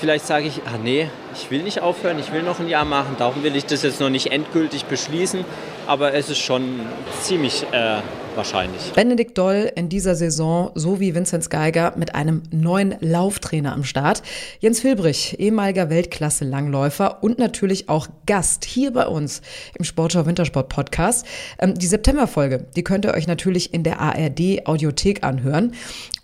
vielleicht 0.00 0.26
sage 0.26 0.46
ich, 0.46 0.62
ah 0.66 0.78
nee, 0.82 1.08
ich 1.34 1.50
will 1.50 1.62
nicht 1.62 1.80
aufhören, 1.80 2.18
ich 2.18 2.32
will 2.32 2.42
noch 2.42 2.60
ein 2.60 2.68
Jahr 2.68 2.84
machen. 2.84 3.16
Darum 3.18 3.42
will 3.42 3.56
ich 3.56 3.66
das 3.66 3.82
jetzt 3.82 4.00
noch 4.00 4.10
nicht 4.10 4.30
endgültig 4.32 4.84
beschließen, 4.84 5.44
aber 5.86 6.14
es 6.14 6.30
ist 6.30 6.38
schon 6.38 6.80
ziemlich 7.22 7.66
äh, 7.72 7.98
wahrscheinlich. 8.36 8.92
Benedikt 8.92 9.38
Doll 9.38 9.70
in 9.74 9.88
dieser 9.88 10.14
Saison, 10.14 10.70
so 10.74 11.00
wie 11.00 11.14
Vinzenz 11.14 11.50
Geiger, 11.50 11.94
mit 11.96 12.14
einem 12.14 12.42
neuen 12.50 12.94
Lauftrainer 13.00 13.72
am 13.72 13.84
Start. 13.84 14.22
Jens 14.60 14.80
Filbrich, 14.80 15.38
ehemaliger 15.38 15.90
Weltklasse-Langläufer 15.90 17.22
und 17.22 17.38
natürlich 17.38 17.88
auch 17.88 18.08
Gast 18.26 18.64
hier 18.64 18.92
bei 18.92 19.06
uns 19.06 19.42
im 19.78 19.84
Sportschau 19.84 20.26
Wintersport 20.26 20.68
Podcast. 20.68 21.26
Ähm, 21.58 21.74
die 21.74 21.86
Septemberfolge, 21.86 22.66
die 22.76 22.84
könnt 22.84 23.04
ihr 23.04 23.14
euch 23.14 23.26
natürlich 23.26 23.74
in 23.74 23.82
der 23.82 24.00
ARD 24.00 24.66
Audiothek 24.66 25.24
anhören. 25.24 25.72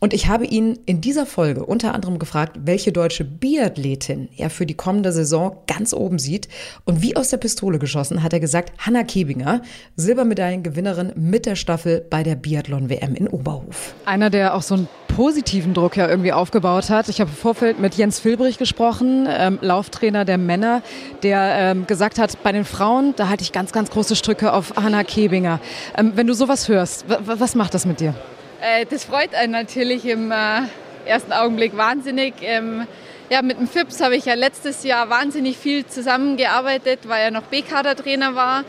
Und 0.00 0.14
ich 0.14 0.28
habe 0.28 0.46
ihn 0.46 0.78
in 0.86 1.02
dieser 1.02 1.26
Folge 1.26 1.66
unter 1.66 1.94
anderem 1.94 2.18
gefragt, 2.18 2.58
welche 2.64 2.90
deutsche 2.90 3.24
Biathletin 3.24 4.30
er 4.36 4.48
für 4.48 4.64
die 4.64 4.74
kommende 4.74 5.12
Saison 5.12 5.58
ganz 5.66 5.92
oben 5.92 6.18
sieht. 6.18 6.48
Und 6.86 7.02
wie 7.02 7.16
aus 7.16 7.28
der 7.28 7.36
Pistole 7.36 7.78
geschossen 7.78 8.22
hat 8.22 8.32
er 8.32 8.40
gesagt, 8.40 8.72
Hanna 8.78 9.04
Kebinger, 9.04 9.60
Silbermedaillengewinnerin 9.96 11.12
mit 11.16 11.44
der 11.44 11.56
Staffel 11.56 11.99
bei 12.08 12.22
der 12.22 12.36
Biathlon-WM 12.36 13.14
in 13.14 13.28
Oberhof. 13.28 13.94
Einer, 14.04 14.30
der 14.30 14.54
auch 14.54 14.62
so 14.62 14.74
einen 14.74 14.88
positiven 15.08 15.74
Druck 15.74 15.96
ja 15.96 16.08
irgendwie 16.08 16.32
aufgebaut 16.32 16.88
hat. 16.88 17.08
Ich 17.08 17.20
habe 17.20 17.30
im 17.30 17.36
Vorfeld 17.36 17.78
mit 17.78 17.94
Jens 17.94 18.20
Filbrich 18.20 18.58
gesprochen, 18.58 19.28
ähm, 19.28 19.58
Lauftrainer 19.60 20.24
der 20.24 20.38
Männer, 20.38 20.82
der 21.22 21.54
ähm, 21.58 21.86
gesagt 21.86 22.18
hat, 22.18 22.42
bei 22.42 22.52
den 22.52 22.64
Frauen, 22.64 23.14
da 23.16 23.28
halte 23.28 23.42
ich 23.42 23.52
ganz, 23.52 23.72
ganz 23.72 23.90
große 23.90 24.16
Stücke 24.16 24.52
auf 24.52 24.74
Hanna 24.76 25.04
Kebinger. 25.04 25.60
Ähm, 25.96 26.12
wenn 26.14 26.26
du 26.26 26.34
sowas 26.34 26.68
hörst, 26.68 27.04
was 27.08 27.54
macht 27.54 27.74
das 27.74 27.86
mit 27.86 28.00
dir? 28.00 28.14
Äh, 28.60 28.86
das 28.86 29.04
freut 29.04 29.34
einen 29.34 29.52
natürlich 29.52 30.06
im 30.06 30.30
äh, 30.30 30.62
ersten 31.06 31.32
Augenblick 31.32 31.76
wahnsinnig. 31.76 32.34
Ähm, 32.42 32.86
ja, 33.30 33.42
mit 33.42 33.58
dem 33.58 33.68
FIPS 33.68 34.00
habe 34.00 34.16
ich 34.16 34.24
ja 34.24 34.34
letztes 34.34 34.84
Jahr 34.84 35.08
wahnsinnig 35.08 35.56
viel 35.56 35.86
zusammengearbeitet, 35.86 37.00
weil 37.06 37.22
er 37.24 37.30
noch 37.30 37.44
B-Kader-Trainer 37.44 38.34
war. 38.34 38.64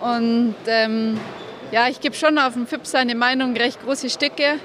Und 0.00 0.54
ähm, 0.66 1.18
ja, 1.70 1.88
ich 1.88 2.00
gebe 2.00 2.14
schon 2.14 2.38
auf 2.38 2.54
dem 2.54 2.66
FIP 2.66 2.86
seine 2.86 3.14
Meinung 3.14 3.56
recht 3.56 3.82
große 3.84 4.10
Stücke. 4.10 4.58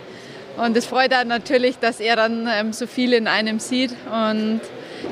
Und 0.58 0.75
es 0.75 0.86
freut 0.86 1.13
einen 1.13 1.29
natürlich, 1.29 1.79
dass 1.79 2.00
er 2.00 2.15
dann 2.15 2.48
ähm, 2.51 2.74
so 2.74 2.86
viel 2.86 3.13
in 3.13 3.27
einem 3.27 3.60
sieht. 3.60 3.96
Und 4.12 4.62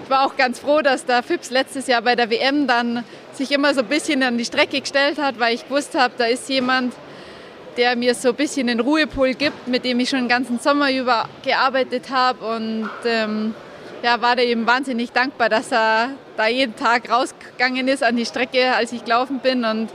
ich 0.03 0.09
war 0.09 0.25
auch 0.25 0.35
ganz 0.35 0.59
froh, 0.59 0.81
dass 0.81 1.05
der 1.05 1.23
FIPS 1.23 1.51
letztes 1.51 1.87
Jahr 1.87 2.01
bei 2.01 2.15
der 2.15 2.29
WM 2.29 2.67
dann 2.67 3.03
sich 3.31 3.51
immer 3.51 3.73
so 3.73 3.81
ein 3.81 3.87
bisschen 3.87 4.23
an 4.23 4.37
die 4.37 4.45
Strecke 4.45 4.81
gestellt 4.81 5.17
hat, 5.17 5.39
weil 5.39 5.55
ich 5.55 5.67
gewusst 5.67 5.95
habe, 5.95 6.13
da 6.17 6.25
ist 6.25 6.49
jemand, 6.49 6.93
der 7.77 7.95
mir 7.95 8.15
so 8.15 8.29
ein 8.29 8.35
bisschen 8.35 8.67
den 8.67 8.79
Ruhepol 8.79 9.35
gibt, 9.35 9.67
mit 9.67 9.85
dem 9.85 9.99
ich 9.99 10.09
schon 10.09 10.19
den 10.19 10.27
ganzen 10.27 10.59
Sommer 10.59 10.91
über 10.91 11.29
gearbeitet 11.43 12.09
habe. 12.09 12.43
Und 12.45 12.89
ähm, 13.05 13.53
ja, 14.03 14.21
war 14.21 14.35
da 14.35 14.41
eben 14.41 14.67
wahnsinnig 14.67 15.11
dankbar, 15.11 15.49
dass 15.49 15.71
er 15.71 16.09
da 16.35 16.47
jeden 16.47 16.75
Tag 16.75 17.09
rausgegangen 17.09 17.87
ist 17.87 18.03
an 18.03 18.15
die 18.15 18.25
Strecke, 18.25 18.73
als 18.75 18.91
ich 18.91 19.05
gelaufen 19.05 19.39
bin. 19.39 19.63
Und 19.63 19.89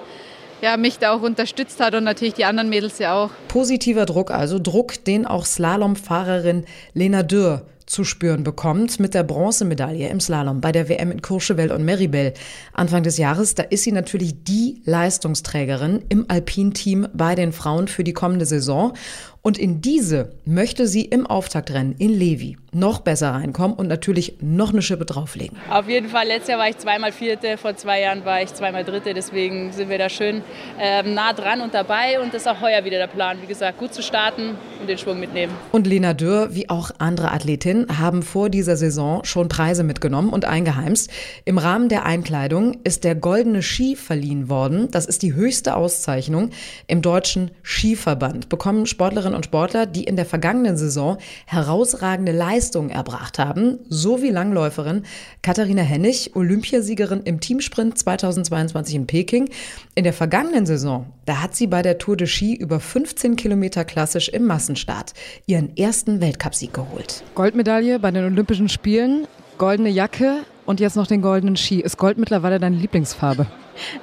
ja, 0.62 0.76
mich 0.76 0.98
da 0.98 1.12
auch 1.12 1.22
unterstützt 1.22 1.80
hat 1.80 1.94
und 1.94 2.04
natürlich 2.04 2.34
die 2.34 2.44
anderen 2.44 2.70
Mädels 2.70 2.98
ja 2.98 3.14
auch. 3.14 3.30
Positiver 3.48 4.06
Druck, 4.06 4.30
also 4.30 4.58
Druck, 4.58 5.04
den 5.04 5.26
auch 5.26 5.44
Slalomfahrerin 5.44 6.64
Lena 6.94 7.22
Dürr 7.22 7.66
zu 7.86 8.04
spüren 8.04 8.44
bekommt 8.44 9.00
mit 9.00 9.12
der 9.12 9.24
Bronzemedaille 9.24 10.08
im 10.08 10.20
Slalom 10.20 10.60
bei 10.60 10.72
der 10.72 10.88
WM 10.88 11.10
in 11.10 11.20
Courchevel 11.20 11.72
und 11.72 11.84
Meribel 11.84 12.32
Anfang 12.72 13.02
des 13.02 13.18
Jahres. 13.18 13.54
Da 13.54 13.64
ist 13.64 13.82
sie 13.82 13.92
natürlich 13.92 14.44
die 14.44 14.80
Leistungsträgerin 14.84 16.02
im 16.08 16.24
Alpin-Team 16.28 17.08
bei 17.12 17.34
den 17.34 17.52
Frauen 17.52 17.88
für 17.88 18.04
die 18.04 18.12
kommende 18.14 18.46
Saison. 18.46 18.94
Und 19.44 19.58
in 19.58 19.80
diese 19.80 20.30
möchte 20.44 20.86
sie 20.86 21.04
im 21.04 21.26
Auftaktrennen 21.26 21.96
in 21.98 22.10
Levi 22.10 22.56
noch 22.74 23.00
besser 23.00 23.32
reinkommen 23.32 23.76
und 23.76 23.88
natürlich 23.88 24.36
noch 24.40 24.72
eine 24.72 24.82
Schippe 24.82 25.04
drauflegen. 25.04 25.58
Auf 25.68 25.88
jeden 25.88 26.08
Fall, 26.08 26.28
letztes 26.28 26.50
Jahr 26.50 26.60
war 26.60 26.68
ich 26.68 26.78
zweimal 26.78 27.10
Vierte, 27.10 27.58
vor 27.58 27.76
zwei 27.76 28.00
Jahren 28.00 28.24
war 28.24 28.40
ich 28.40 28.54
zweimal 28.54 28.84
Dritte, 28.84 29.12
deswegen 29.14 29.72
sind 29.72 29.90
wir 29.90 29.98
da 29.98 30.08
schön 30.08 30.42
ähm, 30.78 31.12
nah 31.14 31.32
dran 31.32 31.60
und 31.60 31.74
dabei 31.74 32.20
und 32.20 32.32
das 32.32 32.42
ist 32.42 32.48
auch 32.48 32.60
heuer 32.60 32.84
wieder 32.84 32.98
der 32.98 33.08
Plan. 33.08 33.38
Wie 33.42 33.46
gesagt, 33.46 33.78
gut 33.78 33.92
zu 33.92 34.00
starten 34.00 34.56
und 34.80 34.88
den 34.88 34.96
Schwung 34.96 35.18
mitnehmen. 35.18 35.52
Und 35.72 35.86
Lena 35.88 36.14
Dürr, 36.14 36.54
wie 36.54 36.70
auch 36.70 36.92
andere 36.98 37.32
Athletinnen, 37.32 37.98
haben 37.98 38.22
vor 38.22 38.48
dieser 38.48 38.76
Saison 38.76 39.24
schon 39.24 39.48
Preise 39.48 39.82
mitgenommen 39.82 40.30
und 40.30 40.44
eingeheimst. 40.44 41.10
Im 41.44 41.58
Rahmen 41.58 41.88
der 41.88 42.06
Einkleidung 42.06 42.78
ist 42.84 43.04
der 43.04 43.16
Goldene 43.16 43.62
Ski 43.62 43.96
verliehen 43.96 44.48
worden. 44.48 44.88
Das 44.92 45.04
ist 45.04 45.22
die 45.22 45.34
höchste 45.34 45.76
Auszeichnung 45.76 46.50
im 46.86 47.02
deutschen 47.02 47.50
Skiverband. 47.64 48.48
Bekommen 48.48 48.86
Sportlerinnen 48.86 49.31
Sportlerinnen 49.32 49.36
und 49.36 49.44
Sportler, 49.44 49.86
die 49.86 50.04
in 50.04 50.16
der 50.16 50.26
vergangenen 50.26 50.76
Saison 50.76 51.18
herausragende 51.46 52.32
Leistungen 52.32 52.90
erbracht 52.90 53.38
haben, 53.38 53.78
so 53.88 54.22
wie 54.22 54.30
Langläuferin 54.30 55.04
Katharina 55.42 55.82
Hennig, 55.82 56.34
Olympiasiegerin 56.34 57.22
im 57.24 57.40
Teamsprint 57.40 57.98
2022 57.98 58.94
in 58.94 59.06
Peking. 59.06 59.48
In 59.94 60.04
der 60.04 60.12
vergangenen 60.12 60.66
Saison, 60.66 61.06
da 61.26 61.42
hat 61.42 61.54
sie 61.54 61.66
bei 61.66 61.82
der 61.82 61.98
Tour 61.98 62.16
de 62.16 62.26
Ski 62.26 62.54
über 62.54 62.80
15 62.80 63.36
Kilometer 63.36 63.84
klassisch 63.84 64.28
im 64.28 64.44
Massenstart 64.46 65.14
ihren 65.46 65.76
ersten 65.76 66.20
Weltcupsieg 66.20 66.72
geholt. 66.72 67.22
Goldmedaille 67.34 67.98
bei 67.98 68.10
den 68.10 68.24
Olympischen 68.24 68.68
Spielen, 68.68 69.26
goldene 69.58 69.90
Jacke 69.90 70.44
und 70.66 70.80
jetzt 70.80 70.96
noch 70.96 71.06
den 71.06 71.22
goldenen 71.22 71.56
Ski. 71.56 71.80
Ist 71.80 71.96
Gold 71.96 72.18
mittlerweile 72.18 72.58
deine 72.58 72.76
Lieblingsfarbe? 72.76 73.46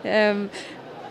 Ähm, 0.03 0.50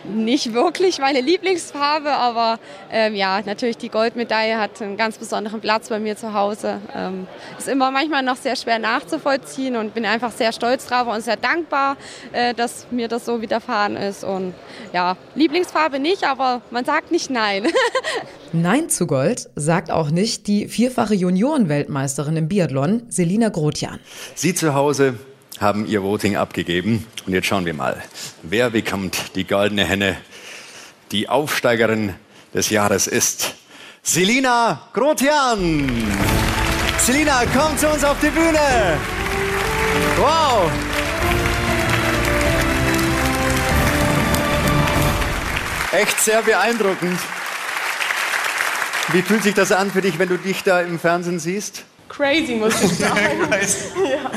nicht 0.05 0.53
wirklich 0.53 0.99
meine 0.99 1.21
Lieblingsfarbe, 1.21 2.11
aber 2.11 2.59
ähm, 2.91 3.15
ja, 3.15 3.41
natürlich 3.45 3.77
die 3.77 3.89
Goldmedaille 3.89 4.59
hat 4.59 4.81
einen 4.81 4.97
ganz 4.97 5.19
besonderen 5.19 5.61
Platz 5.61 5.89
bei 5.89 5.99
mir 5.99 6.17
zu 6.17 6.35
Hause. 6.35 6.81
Ähm, 6.95 7.27
ist 7.59 7.69
immer 7.69 7.91
manchmal 7.91 8.23
noch 8.23 8.37
sehr 8.37 8.57
schwer 8.57 8.79
nachzuvollziehen 8.79 9.77
und 9.77 9.95
bin 9.95 10.05
einfach 10.05 10.33
sehr 10.33 10.53
stolz 10.53 10.87
drauf 10.87 11.09
und 11.09 11.23
sehr 11.23 11.37
dankbar, 11.37 11.97
äh, 12.33 12.55
dass 12.55 12.87
mir 12.91 13.09
das 13.09 13.25
so 13.25 13.43
widerfahren 13.43 13.97
ist. 13.97 14.25
Und 14.25 14.55
ja, 14.93 15.17
Lieblingsfarbe 15.35 15.99
nicht, 15.99 16.25
aber 16.25 16.63
man 16.71 16.85
sagt 16.85 17.11
nicht 17.11 17.31
nein. 17.31 17.67
Nein 18.53 18.89
zu 18.89 19.07
Gold 19.07 19.51
sagt 19.57 19.91
auch 19.91 20.11
nicht 20.11 20.47
die 20.47 20.69
vierfache 20.69 21.15
Juniorenweltmeisterin 21.15 22.35
im 22.35 22.49
Biathlon, 22.49 23.03
Selina 23.11 23.51
Grotjan. 23.51 24.01
Sie 24.35 24.55
zu 24.55 24.73
Hause 24.73 25.19
haben 25.61 25.87
ihr 25.87 26.03
Voting 26.03 26.37
abgegeben. 26.37 27.07
Und 27.27 27.33
jetzt 27.33 27.47
schauen 27.47 27.65
wir 27.65 27.75
mal, 27.75 28.03
wer 28.43 28.71
bekommt 28.71 29.35
die 29.35 29.45
goldene 29.45 29.85
Henne. 29.85 30.17
Die 31.11 31.29
Aufsteigerin 31.29 32.15
des 32.55 32.71
Jahres 32.71 33.07
ist 33.07 33.55
Selina 34.03 34.89
Grotian. 34.93 35.91
Selina, 36.99 37.43
komm 37.55 37.77
zu 37.79 37.89
uns 37.89 38.05
auf 38.05 38.17
die 38.21 38.31
Bühne. 38.31 38.99
Wow. 40.19 40.71
Echt 45.93 46.21
sehr 46.21 46.43
beeindruckend. 46.43 47.19
Wie 49.13 49.23
fühlt 49.23 49.43
sich 49.43 49.55
das 49.55 49.73
an 49.73 49.91
für 49.91 50.03
dich, 50.03 50.19
wenn 50.19 50.29
du 50.29 50.37
dich 50.37 50.63
da 50.63 50.83
im 50.83 50.99
Fernsehen 50.99 51.39
siehst? 51.39 51.85
Crazy, 52.09 52.55
muss 52.55 52.83
ich 52.83 52.93
sagen. 52.99 53.19
ja. 53.51 54.31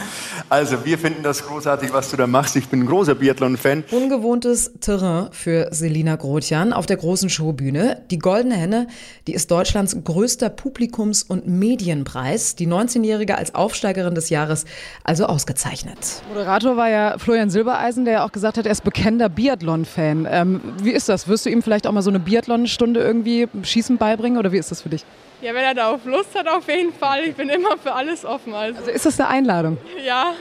Also, 0.49 0.83
wir 0.83 0.97
finden 0.97 1.23
das 1.23 1.45
großartig, 1.47 1.93
was 1.93 2.11
du 2.11 2.17
da 2.17 2.27
machst. 2.27 2.57
Ich 2.57 2.67
bin 2.67 2.81
ein 2.81 2.85
großer 2.85 3.15
Biathlon-Fan. 3.15 3.85
Ungewohntes 3.91 4.73
Terrain 4.81 5.29
für 5.31 5.69
Selina 5.71 6.17
Grotjan 6.17 6.73
auf 6.73 6.85
der 6.85 6.97
großen 6.97 7.29
Showbühne. 7.29 8.01
Die 8.11 8.19
Goldene 8.19 8.55
Henne, 8.55 8.87
die 9.27 9.33
ist 9.33 9.49
Deutschlands 9.49 9.95
größter 10.03 10.49
Publikums- 10.49 11.23
und 11.23 11.47
Medienpreis. 11.47 12.55
Die 12.55 12.67
19-Jährige 12.67 13.37
als 13.37 13.55
Aufsteigerin 13.55 14.13
des 14.13 14.29
Jahres 14.29 14.65
also 15.05 15.25
ausgezeichnet. 15.25 15.97
Moderator 16.27 16.75
war 16.75 16.89
ja 16.89 17.17
Florian 17.17 17.49
Silbereisen, 17.49 18.03
der 18.03 18.15
ja 18.15 18.25
auch 18.25 18.33
gesagt 18.33 18.57
hat, 18.57 18.65
er 18.65 18.73
ist 18.73 18.83
bekennender 18.83 19.29
Biathlon-Fan. 19.29 20.27
Ähm, 20.29 20.59
wie 20.83 20.91
ist 20.91 21.07
das? 21.07 21.29
Wirst 21.29 21.45
du 21.45 21.49
ihm 21.49 21.61
vielleicht 21.61 21.87
auch 21.87 21.93
mal 21.93 22.01
so 22.01 22.09
eine 22.09 22.19
Biathlon-Stunde 22.19 22.99
irgendwie 22.99 23.47
Schießen 23.63 23.97
beibringen 23.97 24.37
oder 24.37 24.51
wie 24.51 24.57
ist 24.57 24.69
das 24.71 24.81
für 24.81 24.89
dich? 24.89 25.05
Ja, 25.41 25.55
wenn 25.55 25.63
er 25.63 25.73
da 25.73 25.91
auf 25.91 26.05
Lust 26.05 26.35
hat, 26.35 26.47
auf 26.47 26.67
jeden 26.67 26.93
Fall. 26.93 27.23
Ich 27.23 27.35
bin 27.35 27.49
immer 27.49 27.75
für 27.77 27.93
alles 27.93 28.25
offen. 28.25 28.53
Also, 28.53 28.79
also 28.79 28.91
ist 28.91 29.05
das 29.07 29.19
eine 29.19 29.29
Einladung? 29.29 29.77
Ja, 30.05 30.33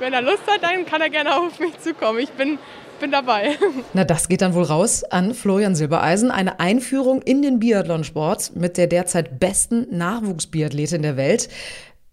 wenn 0.00 0.12
er 0.12 0.20
Lust 0.20 0.42
hat, 0.48 0.62
dann 0.62 0.84
kann 0.84 1.00
er 1.00 1.10
gerne 1.10 1.36
auf 1.36 1.60
mich 1.60 1.78
zukommen. 1.78 2.18
Ich 2.18 2.30
bin, 2.30 2.58
bin 2.98 3.12
dabei. 3.12 3.56
Na, 3.92 4.02
das 4.02 4.28
geht 4.28 4.42
dann 4.42 4.54
wohl 4.54 4.64
raus 4.64 5.04
an 5.04 5.32
Florian 5.34 5.76
Silbereisen. 5.76 6.32
Eine 6.32 6.58
Einführung 6.58 7.22
in 7.22 7.40
den 7.40 7.60
Biathlonsport 7.60 8.56
mit 8.56 8.76
der 8.76 8.88
derzeit 8.88 9.38
besten 9.38 9.86
Nachwuchsbiathletin 9.96 11.02
der 11.02 11.16
Welt. 11.16 11.48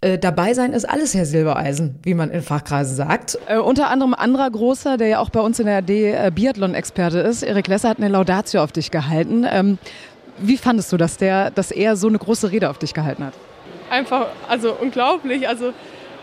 Äh, 0.01 0.19
dabei 0.19 0.53
sein 0.53 0.73
ist 0.73 0.87
alles 0.87 1.15
Herr 1.15 1.25
Silbereisen, 1.25 1.97
wie 2.03 2.13
man 2.13 2.29
in 2.29 2.43
Fachkreisen 2.43 2.95
sagt. 2.95 3.39
Äh, 3.47 3.57
unter 3.57 3.89
anderem 3.89 4.13
anderer 4.13 4.51
großer, 4.51 4.97
der 4.97 5.07
ja 5.07 5.19
auch 5.19 5.31
bei 5.31 5.39
uns 5.39 5.59
in 5.59 5.65
der 5.65 5.77
AD 5.77 6.11
äh, 6.11 6.31
Biathlon-Experte 6.31 7.19
ist, 7.19 7.41
Erik 7.41 7.67
Lesser 7.67 7.89
hat 7.89 7.97
eine 7.97 8.09
Laudatio 8.09 8.61
auf 8.61 8.71
dich 8.71 8.91
gehalten. 8.91 9.47
Ähm, 9.49 9.79
wie 10.37 10.57
fandest 10.57 10.91
du, 10.91 10.97
dass, 10.97 11.17
der, 11.17 11.51
dass 11.51 11.71
er 11.71 11.95
so 11.95 12.07
eine 12.07 12.17
große 12.17 12.51
Rede 12.51 12.69
auf 12.69 12.77
dich 12.77 12.93
gehalten 12.93 13.25
hat? 13.25 13.33
Einfach, 13.89 14.27
also 14.47 14.75
unglaublich. 14.79 15.47
Also 15.47 15.73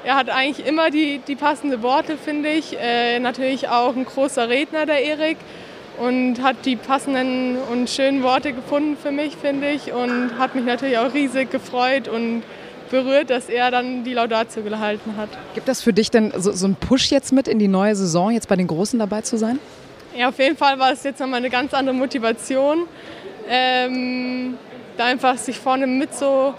er 0.05 0.17
hat 0.17 0.31
eigentlich 0.31 0.67
immer 0.67 0.91
die, 0.91 1.21
die 1.27 1.37
passenden 1.37 1.83
Worte, 1.83 2.17
finde 2.17 2.51
ich. 2.51 2.77
Äh, 2.79 3.19
natürlich 3.21 3.69
auch 3.69 3.95
ein 3.95 4.05
großer 4.05 4.49
Redner, 4.49 4.87
der 4.87 5.05
Erik. 5.05 5.39
Und 5.99 6.43
hat 6.43 6.65
die 6.65 6.77
passenden 6.77 7.59
und 7.71 7.89
schönen 7.89 8.23
Worte 8.23 8.53
gefunden 8.53 8.97
für 9.01 9.13
mich, 9.13 9.37
finde 9.37 9.71
ich. 9.71 9.93
Und 9.93 10.39
hat 10.39 10.55
mich 10.55 10.65
natürlich 10.65 10.99
auch 10.99 11.13
riesig 11.13 11.51
gefreut 11.51 12.09
und 12.09 12.43
berührt, 12.91 13.31
dass 13.31 13.49
er 13.49 13.71
dann 13.71 14.05
die 14.05 14.13
Laudatio 14.13 14.63
gehalten 14.63 15.17
hat. 15.17 15.29
Gibt 15.55 15.69
das 15.69 15.83
für 15.83 15.93
dich 15.93 16.11
denn 16.11 16.33
so, 16.37 16.53
so 16.53 16.67
einen 16.67 16.77
Push 16.77 17.11
jetzt 17.11 17.33
mit 17.33 17.49
in 17.49 17.59
die 17.59 17.69
neue 17.69 17.95
Saison, 17.95 18.31
jetzt 18.31 18.49
bei 18.49 18.57
den 18.57 18.67
Großen 18.67 18.99
dabei 18.99 19.23
zu 19.23 19.37
sein? 19.37 19.59
Ja, 20.17 20.29
auf 20.29 20.39
jeden 20.39 20.57
Fall 20.57 20.79
war 20.79 20.93
es 20.93 21.03
jetzt 21.05 21.21
nochmal 21.21 21.39
eine 21.39 21.49
ganz 21.49 21.73
andere 21.73 21.95
Motivation 21.95 22.87
ähm, 23.49 24.59
da 24.97 25.07
einfach 25.07 25.37
sich 25.39 25.59
vorne 25.59 25.87
mit 25.87 26.15
so 26.15 26.55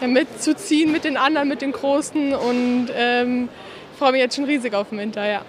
ja, 0.00 0.08
mitzuziehen 0.08 0.92
mit 0.92 1.04
den 1.04 1.16
anderen, 1.16 1.48
mit 1.48 1.62
den 1.62 1.72
Großen 1.72 2.34
und 2.34 2.88
ähm, 2.94 3.48
freue 3.98 4.12
mich 4.12 4.20
jetzt 4.20 4.36
schon 4.36 4.44
riesig 4.44 4.74
auf 4.74 4.88
den 4.90 4.98
Winter, 4.98 5.26
ja. 5.26 5.42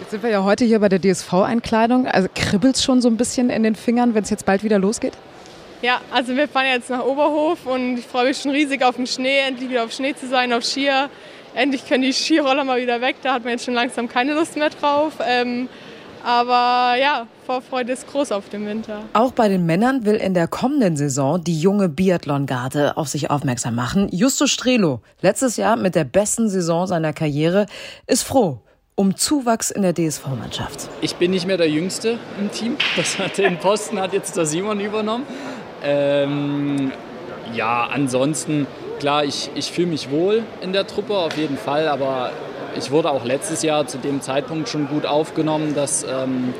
Jetzt 0.00 0.10
sind 0.10 0.22
wir 0.24 0.30
ja 0.30 0.42
heute 0.42 0.64
hier 0.64 0.80
bei 0.80 0.88
der 0.88 1.00
DSV-Einkleidung. 1.00 2.08
Also 2.08 2.28
kribbelt 2.34 2.74
es 2.74 2.82
schon 2.82 3.00
so 3.00 3.08
ein 3.08 3.16
bisschen 3.16 3.50
in 3.50 3.62
den 3.62 3.76
Fingern, 3.76 4.14
wenn 4.14 4.24
es 4.24 4.30
jetzt 4.30 4.44
bald 4.44 4.64
wieder 4.64 4.80
losgeht? 4.80 5.12
Ja, 5.82 6.00
also 6.10 6.36
wir 6.36 6.48
fahren 6.48 6.66
jetzt 6.66 6.90
nach 6.90 7.04
Oberhof 7.04 7.66
und 7.66 7.98
ich 7.98 8.06
freue 8.06 8.26
mich 8.26 8.38
schon 8.38 8.50
riesig 8.50 8.84
auf 8.84 8.96
den 8.96 9.06
Schnee, 9.06 9.38
endlich 9.46 9.70
wieder 9.70 9.84
auf 9.84 9.92
Schnee 9.92 10.14
zu 10.14 10.28
sein, 10.28 10.52
auf 10.52 10.64
Skier. 10.64 11.08
Endlich 11.54 11.86
können 11.86 12.02
die 12.02 12.12
Skiroller 12.12 12.64
mal 12.64 12.80
wieder 12.80 13.00
weg, 13.00 13.16
da 13.22 13.34
hat 13.34 13.44
man 13.44 13.52
jetzt 13.52 13.64
schon 13.64 13.74
langsam 13.74 14.08
keine 14.08 14.34
Lust 14.34 14.56
mehr 14.56 14.70
drauf. 14.70 15.14
Ähm, 15.24 15.68
aber 16.24 16.96
ja, 17.00 17.26
Vorfreude 17.46 17.92
ist 17.92 18.06
groß 18.10 18.32
auf 18.32 18.48
den 18.48 18.66
Winter. 18.66 19.02
Auch 19.12 19.32
bei 19.32 19.48
den 19.48 19.66
Männern 19.66 20.04
will 20.04 20.16
in 20.16 20.34
der 20.34 20.48
kommenden 20.48 20.96
Saison 20.96 21.42
die 21.42 21.58
junge 21.58 21.88
Biathlon-Garde 21.88 22.96
auf 22.96 23.08
sich 23.08 23.30
aufmerksam 23.30 23.74
machen. 23.74 24.08
Justo 24.10 24.46
Strelo, 24.46 25.00
letztes 25.20 25.56
Jahr 25.56 25.76
mit 25.76 25.94
der 25.94 26.04
besten 26.04 26.48
Saison 26.48 26.86
seiner 26.86 27.12
Karriere, 27.12 27.66
ist 28.06 28.22
froh 28.22 28.60
um 28.94 29.16
Zuwachs 29.16 29.70
in 29.70 29.82
der 29.82 29.94
DSV-Mannschaft. 29.94 30.88
Ich 31.00 31.16
bin 31.16 31.30
nicht 31.30 31.46
mehr 31.46 31.56
der 31.56 31.70
Jüngste 31.70 32.18
im 32.38 32.50
Team. 32.50 32.76
Das 32.96 33.18
hat 33.18 33.38
den 33.38 33.58
Posten 33.58 33.98
hat 33.98 34.12
jetzt 34.12 34.36
der 34.36 34.46
Simon 34.46 34.80
übernommen. 34.80 35.24
Ähm, 35.82 36.92
ja, 37.54 37.88
ansonsten 37.92 38.66
klar, 38.98 39.24
ich, 39.24 39.50
ich 39.54 39.72
fühle 39.72 39.88
mich 39.88 40.10
wohl 40.10 40.44
in 40.60 40.72
der 40.72 40.86
Truppe 40.86 41.16
auf 41.16 41.36
jeden 41.36 41.56
Fall, 41.56 41.88
aber 41.88 42.30
ich 42.76 42.90
wurde 42.90 43.10
auch 43.10 43.24
letztes 43.24 43.62
Jahr 43.62 43.86
zu 43.86 43.98
dem 43.98 44.20
Zeitpunkt 44.20 44.68
schon 44.68 44.88
gut 44.88 45.06
aufgenommen, 45.06 45.74
dass 45.74 46.04
ähm, 46.04 46.54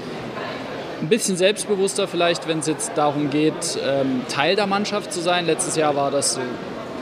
ein 1.01 1.09
bisschen 1.09 1.37
selbstbewusster 1.37 2.07
vielleicht, 2.07 2.47
wenn 2.49 2.61
es 2.61 2.67
jetzt 2.67 2.93
darum 2.97 3.31
geht, 3.31 3.79
ähm, 3.85 4.23
Teil 4.29 4.57
der 4.57 4.67
Mannschaft 4.67 5.13
zu 5.13 5.21
sein. 5.21 5.47
Letztes 5.47 5.77
Jahr 5.77 5.97
war 5.97 6.11
das 6.11 6.39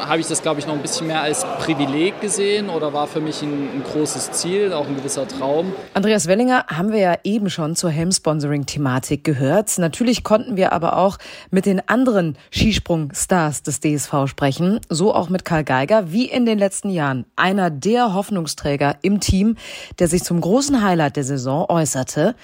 habe 0.07 0.21
ich 0.21 0.27
das, 0.27 0.43
glaube 0.43 0.61
ich, 0.61 0.67
noch 0.67 0.75
ein 0.75 0.83
bisschen 0.83 1.07
mehr 1.07 1.21
als 1.21 1.45
Privileg 1.59 2.21
gesehen 2.21 2.69
oder 2.69 2.93
war 2.93 3.07
für 3.07 3.21
mich 3.21 3.43
ein, 3.43 3.69
ein, 3.75 3.83
großes 3.83 4.33
Ziel, 4.33 4.73
auch 4.73 4.87
ein 4.87 4.97
gewisser 4.97 5.27
Traum. 5.29 5.73
Andreas 5.95 6.27
Wellinger 6.27 6.67
haben 6.69 6.93
wir 6.93 6.99
ja 6.99 7.19
eben 7.25 7.51
schon 7.51 7.77
zur 7.77 7.91
Helm-Sponsoring-Thematik 7.91 9.25
gehört. 9.25 9.79
Natürlich 9.79 10.25
konnten 10.25 10.57
wir 10.57 10.73
aber 10.73 10.97
auch 10.97 11.19
mit 11.51 11.67
den 11.67 11.87
anderen 11.89 12.37
Skisprung-Stars 12.51 13.63
des 13.63 13.81
DSV 13.81 14.27
sprechen, 14.27 14.81
so 14.89 15.15
auch 15.15 15.29
mit 15.29 15.45
Karl 15.45 15.65
Geiger, 15.65 16.13
wie 16.13 16.27
in 16.27 16.47
den 16.47 16.59
letzten 16.59 16.91
Jahren 16.91 17.27
einer 17.37 17.71
der 17.71 18.15
Hoffnungsträger 18.15 18.97
im 19.03 19.21
Team, 19.21 19.57
der 19.99 20.09
sich 20.09 20.25
zum 20.25 20.41
großen 20.41 20.83
Highlight 20.83 21.17
der 21.17 21.25
Saison 21.25 21.67
äußerte 21.69 22.35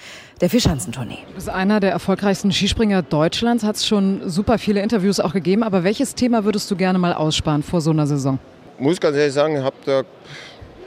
der 0.41 0.49
Vierschanzentournee. 0.49 1.19
Du 1.27 1.33
bist 1.33 1.49
einer 1.49 1.79
der 1.79 1.91
erfolgreichsten 1.91 2.51
Skispringer 2.51 3.01
Deutschlands, 3.01 3.63
hat 3.63 3.75
es 3.77 3.87
schon 3.87 4.29
super 4.29 4.57
viele 4.57 4.81
Interviews 4.81 5.19
auch 5.19 5.33
gegeben. 5.33 5.63
Aber 5.63 5.83
welches 5.83 6.15
Thema 6.15 6.45
würdest 6.45 6.69
du 6.69 6.75
gerne 6.75 6.99
mal 6.99 7.13
aussparen 7.13 7.63
vor 7.63 7.81
so 7.81 7.91
einer 7.91 8.07
Saison? 8.07 8.39
muss 8.79 8.99
ganz 8.99 9.17
ehrlich 9.17 9.33
sagen, 9.33 9.63
habe 9.63 9.75
da 9.85 10.03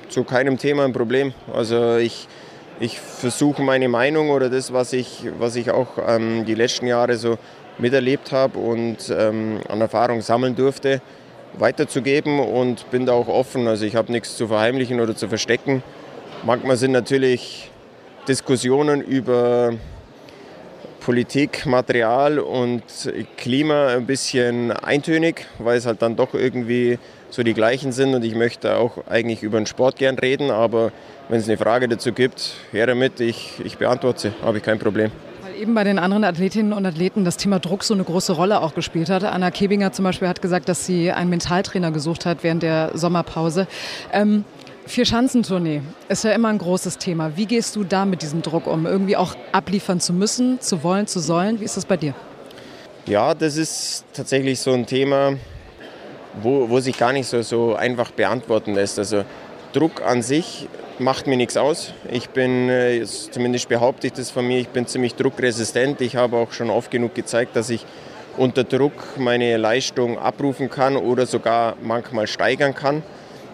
zu 0.08 0.24
keinem 0.24 0.58
Thema 0.58 0.84
ein 0.84 0.92
Problem. 0.92 1.32
Also 1.52 1.96
ich, 1.96 2.28
ich 2.78 3.00
versuche 3.00 3.62
meine 3.62 3.88
Meinung 3.88 4.30
oder 4.30 4.48
das, 4.48 4.72
was 4.72 4.92
ich, 4.92 5.24
was 5.38 5.56
ich 5.56 5.70
auch 5.70 5.98
ähm, 6.06 6.44
die 6.46 6.54
letzten 6.54 6.86
Jahre 6.86 7.16
so 7.16 7.38
miterlebt 7.78 8.32
habe 8.32 8.58
und 8.58 9.12
ähm, 9.16 9.60
an 9.68 9.80
Erfahrung 9.80 10.20
sammeln 10.20 10.54
durfte, 10.54 11.00
weiterzugeben 11.58 12.38
und 12.38 12.90
bin 12.90 13.06
da 13.06 13.12
auch 13.12 13.28
offen. 13.28 13.66
Also 13.66 13.84
ich 13.84 13.96
habe 13.96 14.12
nichts 14.12 14.36
zu 14.36 14.48
verheimlichen 14.48 15.00
oder 15.00 15.16
zu 15.16 15.28
verstecken. 15.28 15.82
Manchmal 16.44 16.76
sind 16.76 16.92
natürlich 16.92 17.69
Diskussionen 18.28 19.00
über 19.00 19.72
Politik, 21.00 21.66
Material 21.66 22.38
und 22.38 22.82
Klima 23.36 23.88
ein 23.88 24.06
bisschen 24.06 24.70
eintönig, 24.70 25.46
weil 25.58 25.78
es 25.78 25.86
halt 25.86 26.02
dann 26.02 26.14
doch 26.16 26.34
irgendwie 26.34 26.98
so 27.30 27.42
die 27.42 27.54
gleichen 27.54 27.92
sind 27.92 28.14
und 28.14 28.24
ich 28.24 28.34
möchte 28.34 28.76
auch 28.76 29.06
eigentlich 29.08 29.42
über 29.42 29.58
den 29.58 29.66
Sport 29.66 29.96
gern 29.96 30.18
reden, 30.18 30.50
aber 30.50 30.92
wenn 31.28 31.40
es 31.40 31.48
eine 31.48 31.56
Frage 31.56 31.88
dazu 31.88 32.12
gibt, 32.12 32.54
her 32.72 32.86
damit, 32.86 33.20
ich, 33.20 33.54
ich 33.64 33.78
beantworte 33.78 34.20
sie, 34.20 34.32
habe 34.42 34.58
ich 34.58 34.62
kein 34.62 34.78
Problem. 34.78 35.10
Eben 35.58 35.74
bei 35.74 35.84
den 35.84 35.98
anderen 35.98 36.24
Athletinnen 36.24 36.72
und 36.72 36.86
Athleten 36.86 37.24
das 37.24 37.36
Thema 37.36 37.58
Druck 37.58 37.84
so 37.84 37.92
eine 37.92 38.04
große 38.04 38.32
Rolle 38.32 38.60
auch 38.62 38.74
gespielt 38.74 39.10
hat. 39.10 39.24
Anna 39.24 39.50
Kebinger 39.50 39.92
zum 39.92 40.04
Beispiel 40.04 40.26
hat 40.26 40.40
gesagt, 40.40 40.68
dass 40.68 40.86
sie 40.86 41.12
einen 41.12 41.28
Mentaltrainer 41.28 41.92
gesucht 41.92 42.24
hat 42.24 42.38
während 42.42 42.62
der 42.62 42.92
Sommerpause. 42.94 43.66
Ähm, 44.12 44.44
Vier-Schanzentournee 44.90 45.82
ist 46.08 46.24
ja 46.24 46.32
immer 46.32 46.48
ein 46.48 46.58
großes 46.58 46.98
Thema. 46.98 47.36
Wie 47.36 47.46
gehst 47.46 47.76
du 47.76 47.84
da 47.84 48.04
mit 48.04 48.22
diesem 48.22 48.42
Druck 48.42 48.66
um? 48.66 48.86
Irgendwie 48.86 49.16
auch 49.16 49.36
abliefern 49.52 50.00
zu 50.00 50.12
müssen, 50.12 50.60
zu 50.60 50.82
wollen, 50.82 51.06
zu 51.06 51.20
sollen? 51.20 51.60
Wie 51.60 51.64
ist 51.64 51.76
das 51.76 51.84
bei 51.84 51.96
dir? 51.96 52.12
Ja, 53.06 53.32
das 53.34 53.56
ist 53.56 54.04
tatsächlich 54.12 54.58
so 54.58 54.72
ein 54.72 54.86
Thema, 54.86 55.34
wo, 56.42 56.68
wo 56.68 56.80
sich 56.80 56.98
gar 56.98 57.12
nicht 57.12 57.28
so, 57.28 57.40
so 57.42 57.76
einfach 57.76 58.10
beantworten 58.10 58.74
lässt. 58.74 58.98
Also 58.98 59.22
Druck 59.72 60.02
an 60.04 60.22
sich 60.22 60.68
macht 60.98 61.28
mir 61.28 61.36
nichts 61.36 61.56
aus. 61.56 61.94
Ich 62.10 62.30
bin, 62.30 62.68
äh, 62.68 63.04
zumindest 63.04 63.68
behaupte 63.68 64.08
ich 64.08 64.12
das 64.12 64.32
von 64.32 64.44
mir, 64.44 64.58
ich 64.58 64.70
bin 64.70 64.88
ziemlich 64.88 65.14
druckresistent. 65.14 66.00
Ich 66.00 66.16
habe 66.16 66.36
auch 66.36 66.50
schon 66.50 66.68
oft 66.68 66.90
genug 66.90 67.14
gezeigt, 67.14 67.54
dass 67.54 67.70
ich 67.70 67.86
unter 68.36 68.64
Druck 68.64 69.16
meine 69.18 69.56
Leistung 69.56 70.18
abrufen 70.18 70.68
kann 70.68 70.96
oder 70.96 71.26
sogar 71.26 71.76
manchmal 71.80 72.26
steigern 72.26 72.74
kann. 72.74 73.04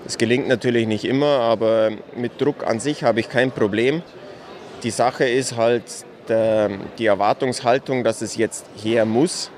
Das 0.06 0.18
gelingt 0.18 0.46
natürlich 0.46 0.86
nicht 0.86 1.04
immer, 1.04 1.40
aber 1.40 1.90
mit 2.14 2.40
Druck 2.40 2.64
an 2.64 2.78
sich 2.78 3.02
habe 3.02 3.18
ich 3.18 3.28
kein 3.28 3.50
Problem. 3.50 4.02
Die 4.84 4.90
Sache 4.90 5.24
ist 5.24 5.56
halt 5.56 5.82
der, 6.28 6.70
die 6.96 7.06
Erwartungshaltung, 7.06 8.04
dass 8.04 8.22
es 8.22 8.36
jetzt 8.36 8.66
her 8.80 9.04
muss, 9.04 9.50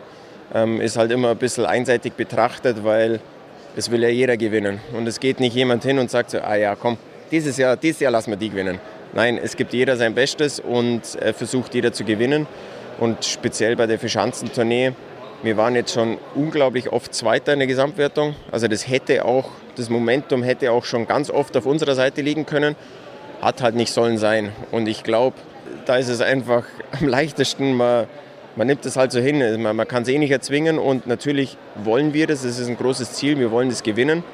ähm, 0.55 0.81
ist 0.81 0.97
halt 0.97 1.12
immer 1.12 1.33
ein 1.33 1.37
bisschen 1.37 1.67
einseitig 1.67 2.14
betrachtet, 2.14 2.83
weil 2.83 3.21
es 3.76 3.90
will 3.90 4.02
ja 4.02 4.09
jeder 4.09 4.38
gewinnen. 4.38 4.81
Und 4.97 5.07
es 5.07 5.21
geht 5.21 5.38
nicht 5.38 5.55
jemand 5.55 5.85
hin 5.85 5.99
und 5.99 6.11
sagt 6.11 6.31
so, 6.31 6.38
ah 6.38 6.57
ja, 6.57 6.75
komm, 6.76 6.97
dieses 7.31 7.59
Jahr, 7.59 7.76
dieses 7.76 8.00
Jahr 8.00 8.12
lassen 8.12 8.31
wir 8.31 8.38
die 8.38 8.49
gewinnen. 8.49 8.81
Nein, 9.12 9.37
es 9.37 9.55
gibt 9.55 9.75
jeder 9.75 9.99
sein 9.99 10.14
Bestes 10.14 10.61
und 10.61 11.02
versucht 11.35 11.75
jeder 11.75 11.93
zu 11.93 12.05
gewinnen. 12.05 12.47
Und 12.99 13.23
speziell 13.23 13.76
bei 13.76 13.87
der 13.87 13.99
Fischanzentournee, 13.99 14.93
wir 15.42 15.57
waren 15.57 15.75
jetzt 15.75 15.92
schon 15.92 16.18
unglaublich 16.35 16.92
oft 16.92 17.14
Zweiter 17.14 17.52
in 17.52 17.61
der 17.61 17.68
Gesamtwertung. 17.68 18.35
Also 18.50 18.68
das 18.68 18.88
hätte 18.88 19.25
auch 19.25 19.50
das 19.78 19.88
Momentum 19.88 20.42
hätte 20.42 20.73
auch 20.73 20.85
schon 20.85 21.07
ganz 21.07 21.30
oft 21.30 21.57
auf 21.57 21.64
unserer 21.64 21.95
Seite 21.95 22.21
liegen 22.21 22.45
können, 22.45 22.75
hat 23.40 23.62
halt 23.62 23.76
nicht 23.76 23.92
sollen 23.92 24.18
sein. 24.18 24.52
Und 24.73 24.88
ich 24.88 25.04
glaube, 25.04 25.37
da 25.87 25.97
ist 25.97 26.09
es 26.09 26.21
einfach 26.21 26.64
am 27.00 27.07
leichtesten, 27.07 27.75
man, 27.75 28.07
man 28.57 28.66
nimmt 28.66 28.85
es 28.85 28.97
halt 28.97 29.12
so 29.12 29.21
hin. 29.21 29.62
Man, 29.62 29.76
man 29.76 29.88
kann 29.88 30.02
es 30.02 30.09
eh 30.09 30.18
nicht 30.18 30.33
erzwingen 30.33 30.78
und 30.78 31.07
natürlich 31.07 31.57
wollen 31.76 32.12
wir 32.12 32.26
das, 32.26 32.45
es 32.45 32.59
ist 32.59 32.68
ein 32.68 32.76
großes 32.76 33.12
Ziel, 33.12 33.38
wir 33.38 33.50
wollen 33.50 33.71
das 33.71 33.83
gewinnen, 33.83 34.25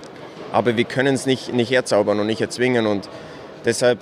aber 0.50 0.76
wir 0.76 0.84
können 0.84 1.14
es 1.14 1.26
nicht, 1.26 1.52
nicht 1.52 1.70
herzaubern 1.70 2.18
und 2.18 2.26
nicht 2.26 2.40
erzwingen. 2.40 2.86
Und 2.86 3.08
deshalb, 3.66 3.98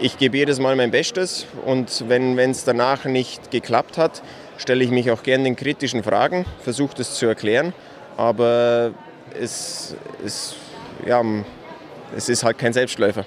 ich 0.00 0.18
gebe 0.18 0.36
jedes 0.36 0.60
Mal 0.60 0.76
mein 0.76 0.92
Bestes 0.92 1.46
und 1.66 2.08
wenn 2.08 2.38
es 2.38 2.64
danach 2.64 3.06
nicht 3.06 3.50
geklappt 3.50 3.98
hat, 3.98 4.22
stelle 4.60 4.84
ich 4.84 4.90
mich 4.90 5.10
auch 5.10 5.22
gerne 5.22 5.44
den 5.44 5.56
kritischen 5.56 6.02
Fragen, 6.02 6.44
versuche 6.62 6.94
das 6.96 7.14
zu 7.14 7.26
erklären, 7.26 7.72
aber 8.16 8.92
es, 9.38 9.96
es, 10.24 10.54
ja, 11.06 11.22
es 12.16 12.28
ist 12.28 12.44
halt 12.44 12.58
kein 12.58 12.72
Selbstläufer. 12.72 13.24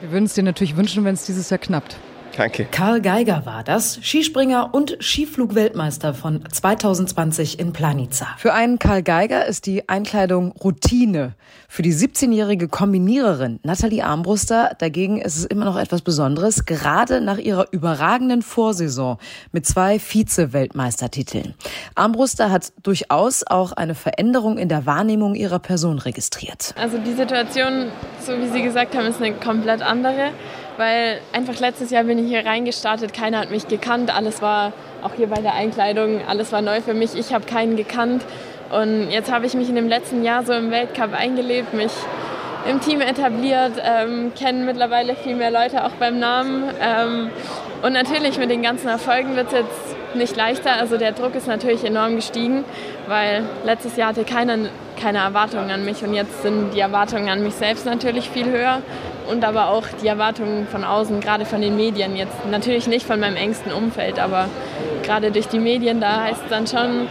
Wir 0.00 0.12
würden 0.12 0.24
es 0.26 0.34
dir 0.34 0.42
natürlich 0.42 0.76
wünschen, 0.76 1.04
wenn 1.04 1.14
es 1.14 1.24
dieses 1.24 1.48
Jahr 1.48 1.58
knappt. 1.58 1.96
Danke. 2.36 2.66
Karl 2.70 3.00
Geiger 3.00 3.46
war 3.46 3.64
das, 3.64 3.98
Skispringer 4.02 4.74
und 4.74 4.98
Skiflugweltmeister 5.00 6.12
von 6.12 6.44
2020 6.50 7.58
in 7.58 7.72
Planica. 7.72 8.26
Für 8.36 8.52
einen 8.52 8.78
Karl 8.78 9.02
Geiger 9.02 9.46
ist 9.46 9.64
die 9.64 9.88
Einkleidung 9.88 10.52
Routine. 10.52 11.34
Für 11.66 11.80
die 11.80 11.94
17-jährige 11.94 12.68
Kombiniererin 12.68 13.58
Nathalie 13.62 14.04
Armbruster 14.04 14.76
dagegen 14.78 15.18
ist 15.18 15.36
es 15.36 15.46
immer 15.46 15.64
noch 15.64 15.78
etwas 15.78 16.02
Besonderes, 16.02 16.66
gerade 16.66 17.22
nach 17.22 17.38
ihrer 17.38 17.72
überragenden 17.72 18.42
Vorsaison 18.42 19.16
mit 19.52 19.64
zwei 19.64 19.98
Vize-Weltmeistertiteln. 19.98 21.54
Armbruster 21.94 22.50
hat 22.50 22.72
durchaus 22.82 23.44
auch 23.46 23.72
eine 23.72 23.94
Veränderung 23.94 24.58
in 24.58 24.68
der 24.68 24.84
Wahrnehmung 24.84 25.34
ihrer 25.34 25.58
Person 25.58 25.98
registriert. 25.98 26.74
Also 26.78 26.98
die 26.98 27.14
Situation, 27.14 27.86
so 28.20 28.32
wie 28.38 28.48
Sie 28.48 28.62
gesagt 28.62 28.94
haben, 28.94 29.06
ist 29.06 29.22
eine 29.22 29.34
komplett 29.36 29.80
andere 29.80 30.32
weil 30.76 31.20
einfach 31.32 31.58
letztes 31.58 31.90
Jahr 31.90 32.04
bin 32.04 32.18
ich 32.18 32.28
hier 32.28 32.44
reingestartet, 32.44 33.12
keiner 33.12 33.38
hat 33.38 33.50
mich 33.50 33.68
gekannt, 33.68 34.14
alles 34.14 34.42
war 34.42 34.72
auch 35.02 35.14
hier 35.16 35.28
bei 35.28 35.40
der 35.40 35.54
Einkleidung, 35.54 36.20
alles 36.26 36.52
war 36.52 36.62
neu 36.62 36.80
für 36.80 36.94
mich, 36.94 37.14
ich 37.14 37.32
habe 37.32 37.46
keinen 37.46 37.76
gekannt. 37.76 38.24
Und 38.70 39.10
jetzt 39.10 39.32
habe 39.32 39.46
ich 39.46 39.54
mich 39.54 39.68
in 39.68 39.76
dem 39.76 39.88
letzten 39.88 40.24
Jahr 40.24 40.44
so 40.44 40.52
im 40.52 40.70
Weltcup 40.70 41.12
eingelebt, 41.12 41.72
mich 41.72 41.92
im 42.68 42.80
Team 42.80 43.00
etabliert, 43.00 43.72
ähm, 43.82 44.32
kennen 44.38 44.66
mittlerweile 44.66 45.14
viel 45.14 45.36
mehr 45.36 45.52
Leute 45.52 45.84
auch 45.84 45.92
beim 46.00 46.18
Namen. 46.18 46.64
Ähm, 46.80 47.30
und 47.82 47.92
natürlich 47.92 48.38
mit 48.38 48.50
den 48.50 48.62
ganzen 48.62 48.88
Erfolgen 48.88 49.36
wird 49.36 49.48
es 49.48 49.52
jetzt 49.52 49.96
nicht 50.14 50.36
leichter, 50.36 50.72
also 50.72 50.96
der 50.96 51.12
Druck 51.12 51.34
ist 51.34 51.46
natürlich 51.46 51.84
enorm 51.84 52.16
gestiegen, 52.16 52.64
weil 53.06 53.44
letztes 53.64 53.96
Jahr 53.96 54.08
hatte 54.08 54.24
keiner 54.24 54.56
keine 55.00 55.18
Erwartungen 55.18 55.70
an 55.70 55.84
mich 55.84 56.02
und 56.02 56.14
jetzt 56.14 56.42
sind 56.42 56.72
die 56.74 56.80
Erwartungen 56.80 57.28
an 57.28 57.42
mich 57.42 57.54
selbst 57.54 57.84
natürlich 57.84 58.30
viel 58.30 58.46
höher 58.46 58.80
und 59.28 59.44
aber 59.44 59.68
auch 59.70 59.86
die 60.02 60.06
Erwartungen 60.06 60.66
von 60.66 60.84
außen, 60.84 61.20
gerade 61.20 61.44
von 61.44 61.60
den 61.60 61.76
Medien. 61.76 62.16
Jetzt 62.16 62.34
natürlich 62.50 62.86
nicht 62.86 63.06
von 63.06 63.20
meinem 63.20 63.36
engsten 63.36 63.72
Umfeld, 63.72 64.18
aber 64.18 64.48
gerade 65.02 65.30
durch 65.30 65.48
die 65.48 65.58
Medien, 65.58 66.00
da 66.00 66.24
heißt 66.24 66.42
es 66.44 66.50
dann 66.50 66.66
schon, 66.66 67.08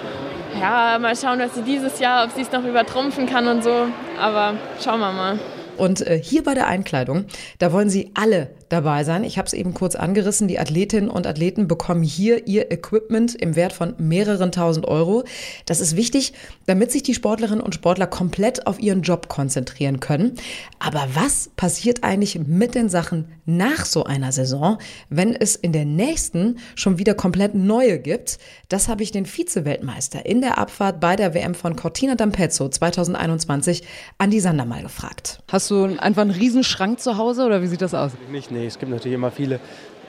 ja, 0.60 0.98
mal 1.00 1.16
schauen, 1.16 1.40
was 1.40 1.56
sie 1.56 1.64
dieses 1.64 2.00
Jahr, 2.00 2.26
ob 2.26 2.32
sie 2.32 2.42
es 2.42 2.52
noch 2.52 2.64
übertrumpfen 2.64 3.26
kann 3.26 3.48
und 3.48 3.64
so. 3.64 3.88
Aber 4.20 4.54
schauen 4.84 5.00
wir 5.00 5.12
mal. 5.12 5.40
Und 5.78 6.08
äh, 6.08 6.18
hier 6.18 6.44
bei 6.44 6.54
der 6.54 6.68
Einkleidung, 6.68 7.26
da 7.60 7.74
wollen 7.74 7.90
Sie 7.90 8.12
alle 8.14 8.50
dabei 8.70 9.04
sein. 9.04 9.24
Ich 9.24 9.38
habe 9.38 9.48
es 9.48 9.54
eben 9.54 9.74
kurz 9.74 9.96
angerissen. 9.96 10.48
Die 10.48 10.60
Athletinnen 10.60 11.10
und 11.10 11.28
Athleten 11.28 11.68
bekommen 11.68 12.04
hier 12.04 12.48
ihr 12.48 12.72
Equipment 12.72 13.36
im 13.36 13.56
Wert 13.56 13.74
von 13.74 13.94
mehreren 13.98 14.52
tausend 14.52 14.88
Euro. 14.88 15.24
Das 15.66 15.82
ist 15.82 15.96
wichtig, 15.96 16.34
damit 16.66 16.92
sich 16.92 17.04
die 17.04 17.14
Sportlerinnen 17.14 17.62
und 17.62 17.76
Sportler 17.76 18.08
komplett 18.08 18.68
auf 18.68 18.80
ihren 18.80 19.02
Job 19.02 19.28
konzentrieren 19.28 20.00
können. 20.00 20.34
Aber 20.80 21.08
was 21.14 21.50
passiert 21.56 22.04
eigentlich 22.04 22.40
mit 22.40 22.76
den 22.76 22.90
Sachen 22.90 23.28
nach 23.46 23.86
so 23.86 24.04
einer 24.04 24.32
Saison, 24.32 24.78
wenn 25.10 25.36
es 25.36 25.56
in 25.56 25.72
der 25.72 25.86
nächsten 25.86 26.58
schon 26.76 26.98
wieder 26.98 27.14
komplett 27.14 27.56
neue 27.56 28.00
gibt? 28.00 28.40
Das 28.70 28.88
habe 28.88 29.04
ich 29.04 29.12
den 29.12 29.26
Vize-Weltmeister 29.26 30.26
in 30.26 30.42
der 30.42 30.58
Abfahrt 30.58 31.00
bei 31.00 31.16
der 31.16 31.34
WM 31.34 31.54
von 31.54 31.76
Cortina 31.76 32.14
d'Ampezzo 32.14 32.70
2021 32.70 33.84
an 34.18 34.32
die 34.32 34.40
Sander 34.40 34.66
mal 34.66 34.82
gefragt. 34.82 35.44
Hast 35.52 35.70
du 35.70 35.86
einfach 36.00 36.24
einen 36.24 36.32
Riesenschrank 36.32 37.00
zu 37.00 37.18
Hause 37.18 37.46
oder 37.46 37.62
wie 37.62 37.68
sieht 37.68 37.82
das 37.82 37.94
aus? 37.94 38.14
Nicht, 38.32 38.52
nee, 38.56 38.66
es 38.68 38.80
gibt 38.80 38.92
natürlich 38.92 39.16
immer 39.16 39.32
viele, 39.32 39.60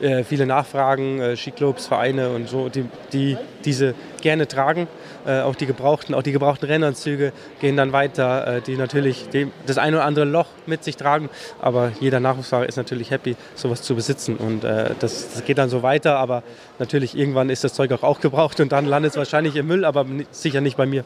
äh, 0.01 0.25
viele 0.25 0.47
Nachfragen, 0.47 1.21
äh, 1.21 1.37
Skiclubs, 1.37 1.87
Vereine 1.87 2.31
und 2.31 2.49
so, 2.49 2.69
die, 2.69 2.85
die 3.13 3.37
diese 3.65 3.95
gerne 4.21 4.47
tragen. 4.49 4.89
Äh, 5.27 5.41
auch 5.41 5.57
die 5.57 5.67
gebrauchten, 5.67 6.15
auch 6.15 6.23
die 6.23 6.33
gebrauchten 6.33 6.67
Rennanzüge 6.67 7.33
gehen 7.61 7.77
dann 7.77 7.93
weiter, 7.93 8.57
äh, 8.57 8.61
die 8.61 8.77
natürlich 8.77 9.29
die, 9.33 9.51
das 9.67 9.77
eine 9.77 9.97
oder 9.97 10.05
andere 10.05 10.25
Loch 10.25 10.47
mit 10.67 10.85
sich 10.85 10.97
tragen. 10.97 11.29
Aber 11.61 11.91
jeder 12.01 12.21
Nachwuchsfahrer 12.21 12.67
ist 12.67 12.77
natürlich 12.77 13.11
happy, 13.11 13.37
sowas 13.55 13.83
zu 13.83 13.97
besitzen. 13.97 14.37
Und 14.37 14.63
äh, 14.63 14.95
das, 15.01 15.33
das, 15.33 15.45
geht 15.45 15.59
dann 15.59 15.69
so 15.69 15.83
weiter. 15.83 16.19
Aber 16.19 16.43
natürlich 16.79 17.17
irgendwann 17.17 17.51
ist 17.51 17.65
das 17.65 17.75
Zeug 17.75 17.91
auch, 17.93 18.05
auch 18.05 18.21
gebraucht 18.21 18.61
und 18.61 18.71
dann 18.71 18.87
landet 18.87 19.13
es 19.13 19.17
wahrscheinlich 19.17 19.57
im 19.57 19.67
Müll, 19.67 19.85
aber 19.85 20.07
sicher 20.31 20.61
nicht 20.61 20.77
bei 20.77 20.87
mir. 20.87 21.05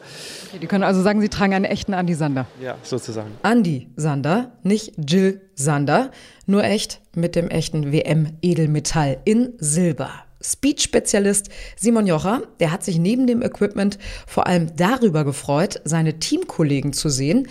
Okay, 0.49 0.59
die 0.61 0.67
können 0.67 0.83
also 0.83 1.01
sagen, 1.01 1.21
Sie 1.21 1.29
tragen 1.29 1.53
einen 1.53 1.65
echten 1.65 1.93
Andi 1.93 2.13
Sander. 2.13 2.45
Ja, 2.61 2.75
sozusagen. 2.83 3.31
Andi 3.41 3.89
Sander, 3.95 4.51
nicht 4.63 4.93
Jill 4.97 5.41
Sander, 5.61 6.11
nur 6.45 6.63
echt 6.63 7.01
mit 7.15 7.35
dem 7.35 7.49
echten 7.49 7.91
WM-Edelmetall 7.91 9.17
in 9.25 9.53
Silber. 9.57 10.11
Speech-Spezialist 10.41 11.49
Simon 11.75 12.07
Jocher, 12.07 12.41
der 12.59 12.71
hat 12.71 12.83
sich 12.83 12.97
neben 12.97 13.27
dem 13.27 13.41
Equipment 13.41 13.97
vor 14.27 14.47
allem 14.47 14.75
darüber 14.75 15.23
gefreut, 15.23 15.79
seine 15.83 16.19
Teamkollegen 16.19 16.93
zu 16.93 17.09
sehen 17.09 17.47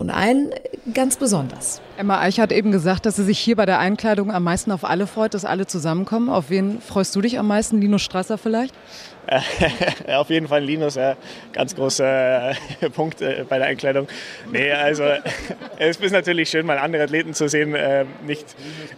und 0.00 0.08
einen 0.08 0.50
ganz 0.94 1.16
besonders. 1.16 1.82
Emma 1.98 2.20
Eich 2.20 2.40
hat 2.40 2.52
eben 2.52 2.72
gesagt, 2.72 3.04
dass 3.04 3.16
sie 3.16 3.24
sich 3.24 3.38
hier 3.38 3.56
bei 3.56 3.66
der 3.66 3.78
Einkleidung 3.78 4.32
am 4.32 4.44
meisten 4.44 4.72
auf 4.72 4.84
alle 4.84 5.06
freut, 5.06 5.34
dass 5.34 5.44
alle 5.44 5.66
zusammenkommen. 5.66 6.30
Auf 6.30 6.48
wen 6.48 6.80
freust 6.80 7.14
du 7.14 7.20
dich 7.20 7.38
am 7.38 7.46
meisten? 7.46 7.80
Linus 7.82 8.00
Strasser 8.00 8.38
vielleicht? 8.38 8.74
Äh, 9.30 10.12
auf 10.14 10.28
jeden 10.28 10.48
Fall 10.48 10.64
Linus, 10.64 10.96
ja, 10.96 11.16
ganz 11.52 11.76
großer 11.76 12.50
äh, 12.50 12.90
Punkt 12.94 13.22
äh, 13.22 13.44
bei 13.48 13.58
der 13.58 13.68
Einkleidung. 13.68 14.08
Nee, 14.50 14.72
also 14.72 15.04
es 15.78 15.96
ist 15.98 16.12
natürlich 16.12 16.50
schön, 16.50 16.66
mal 16.66 16.78
andere 16.78 17.04
Athleten 17.04 17.32
zu 17.32 17.48
sehen. 17.48 17.74
Äh, 17.74 18.06
nicht 18.26 18.44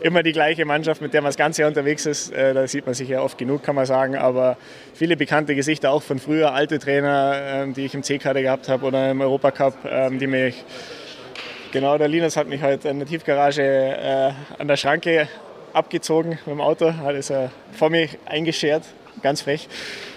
immer 0.00 0.22
die 0.22 0.32
gleiche 0.32 0.64
Mannschaft, 0.64 1.02
mit 1.02 1.12
der 1.12 1.20
man 1.20 1.28
das 1.28 1.36
ganze 1.36 1.62
Jahr 1.62 1.68
unterwegs 1.68 2.06
ist. 2.06 2.32
Äh, 2.32 2.54
da 2.54 2.66
sieht 2.66 2.86
man 2.86 2.94
sich 2.94 3.10
ja 3.10 3.20
oft 3.20 3.36
genug, 3.36 3.62
kann 3.62 3.74
man 3.74 3.84
sagen. 3.84 4.16
Aber 4.16 4.56
viele 4.94 5.16
bekannte 5.16 5.54
Gesichter 5.54 5.92
auch 5.92 6.02
von 6.02 6.18
früher, 6.18 6.54
alte 6.54 6.78
Trainer, 6.78 7.34
ähm, 7.36 7.74
die 7.74 7.84
ich 7.84 7.94
im 7.94 8.02
C-Kader 8.02 8.40
gehabt 8.40 8.70
habe 8.70 8.86
oder 8.86 9.10
im 9.10 9.20
Europacup, 9.20 9.74
ähm, 9.84 10.18
die 10.18 10.26
mich 10.26 10.64
Genau, 11.72 11.96
der 11.96 12.08
Linus 12.08 12.36
hat 12.36 12.48
mich 12.48 12.60
heute 12.60 12.90
in 12.90 12.98
der 12.98 13.08
Tiefgarage 13.08 13.62
äh, 13.62 14.32
an 14.58 14.68
der 14.68 14.76
Schranke 14.76 15.26
abgezogen 15.72 16.32
mit 16.44 16.48
dem 16.48 16.60
Auto, 16.60 16.92
hat 16.92 17.14
es 17.14 17.30
äh, 17.30 17.48
vor 17.72 17.88
mir 17.88 18.10
eingeschert, 18.26 18.82
ganz 19.22 19.42
frech. 19.42 19.68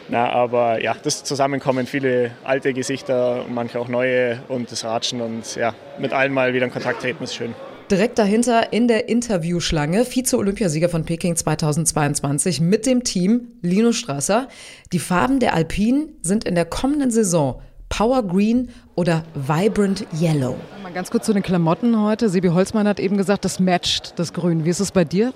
Na, 0.09 0.29
aber 0.29 0.81
ja, 0.81 0.95
das 1.01 1.23
Zusammenkommen, 1.23 1.87
viele 1.87 2.31
alte 2.43 2.73
Gesichter, 2.73 3.45
manche 3.49 3.79
auch 3.79 3.87
neue 3.87 4.41
und 4.47 4.71
das 4.71 4.83
Ratschen 4.83 5.21
und 5.21 5.55
ja, 5.55 5.73
mit 5.99 6.13
allen 6.13 6.33
mal 6.33 6.53
wieder 6.53 6.65
in 6.65 6.71
Kontakt 6.71 7.01
treten 7.01 7.23
ist 7.23 7.35
schön. 7.35 7.55
Direkt 7.89 8.17
dahinter 8.17 8.73
in 8.73 8.87
der 8.87 9.09
Interviewschlange 9.09 10.05
Vize-Olympiasieger 10.05 10.89
von 10.89 11.05
Peking 11.05 11.35
2022 11.35 12.59
mit 12.59 12.87
dem 12.87 13.03
Team 13.03 13.49
Linus 13.61 13.97
Strasser. 13.97 14.47
Die 14.91 14.97
Farben 14.97 15.39
der 15.39 15.53
Alpinen 15.53 16.09
sind 16.23 16.45
in 16.45 16.55
der 16.55 16.65
kommenden 16.65 17.11
Saison 17.11 17.61
Power 17.89 18.23
Green 18.23 18.69
oder 18.95 19.23
Vibrant 19.35 20.07
Yellow. 20.19 20.55
Mal 20.81 20.93
ganz 20.93 21.11
kurz 21.11 21.27
zu 21.27 21.33
den 21.33 21.43
Klamotten 21.43 22.01
heute. 22.01 22.29
Sebi 22.29 22.47
Holzmann 22.47 22.87
hat 22.87 22.99
eben 22.99 23.17
gesagt, 23.17 23.45
das 23.45 23.59
matcht 23.59 24.17
das 24.17 24.33
Grün. 24.33 24.65
Wie 24.65 24.69
ist 24.71 24.79
es 24.79 24.91
bei 24.91 25.05
dir? 25.05 25.33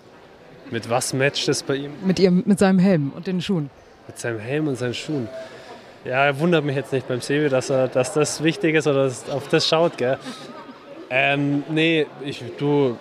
Mit 0.71 0.89
was 0.89 1.13
matcht 1.13 1.47
es 1.49 1.63
bei 1.63 1.75
ihm? 1.75 1.91
Mit, 2.05 2.19
ihrem, 2.19 2.43
mit 2.45 2.59
seinem 2.59 2.79
Helm 2.79 3.11
und 3.15 3.27
den 3.27 3.41
Schuhen. 3.41 3.69
Mit 4.07 4.19
seinem 4.19 4.39
Helm 4.39 4.67
und 4.67 4.75
seinen 4.75 4.93
Schuhen. 4.93 5.27
Ja, 6.05 6.25
er 6.25 6.39
wundert 6.39 6.63
mich 6.63 6.75
jetzt 6.75 6.93
nicht 6.93 7.07
beim 7.07 7.21
Sebi, 7.21 7.49
dass, 7.49 7.69
er, 7.69 7.87
dass 7.87 8.13
das 8.13 8.43
wichtig 8.43 8.75
ist 8.75 8.87
oder 8.87 9.03
dass, 9.03 9.29
auf 9.29 9.47
das 9.49 9.67
schaut, 9.67 9.97
gell? 9.97 10.17
Ähm, 11.09 11.63
nee, 11.69 12.05
ich, 12.23 12.43
du, 12.57 12.97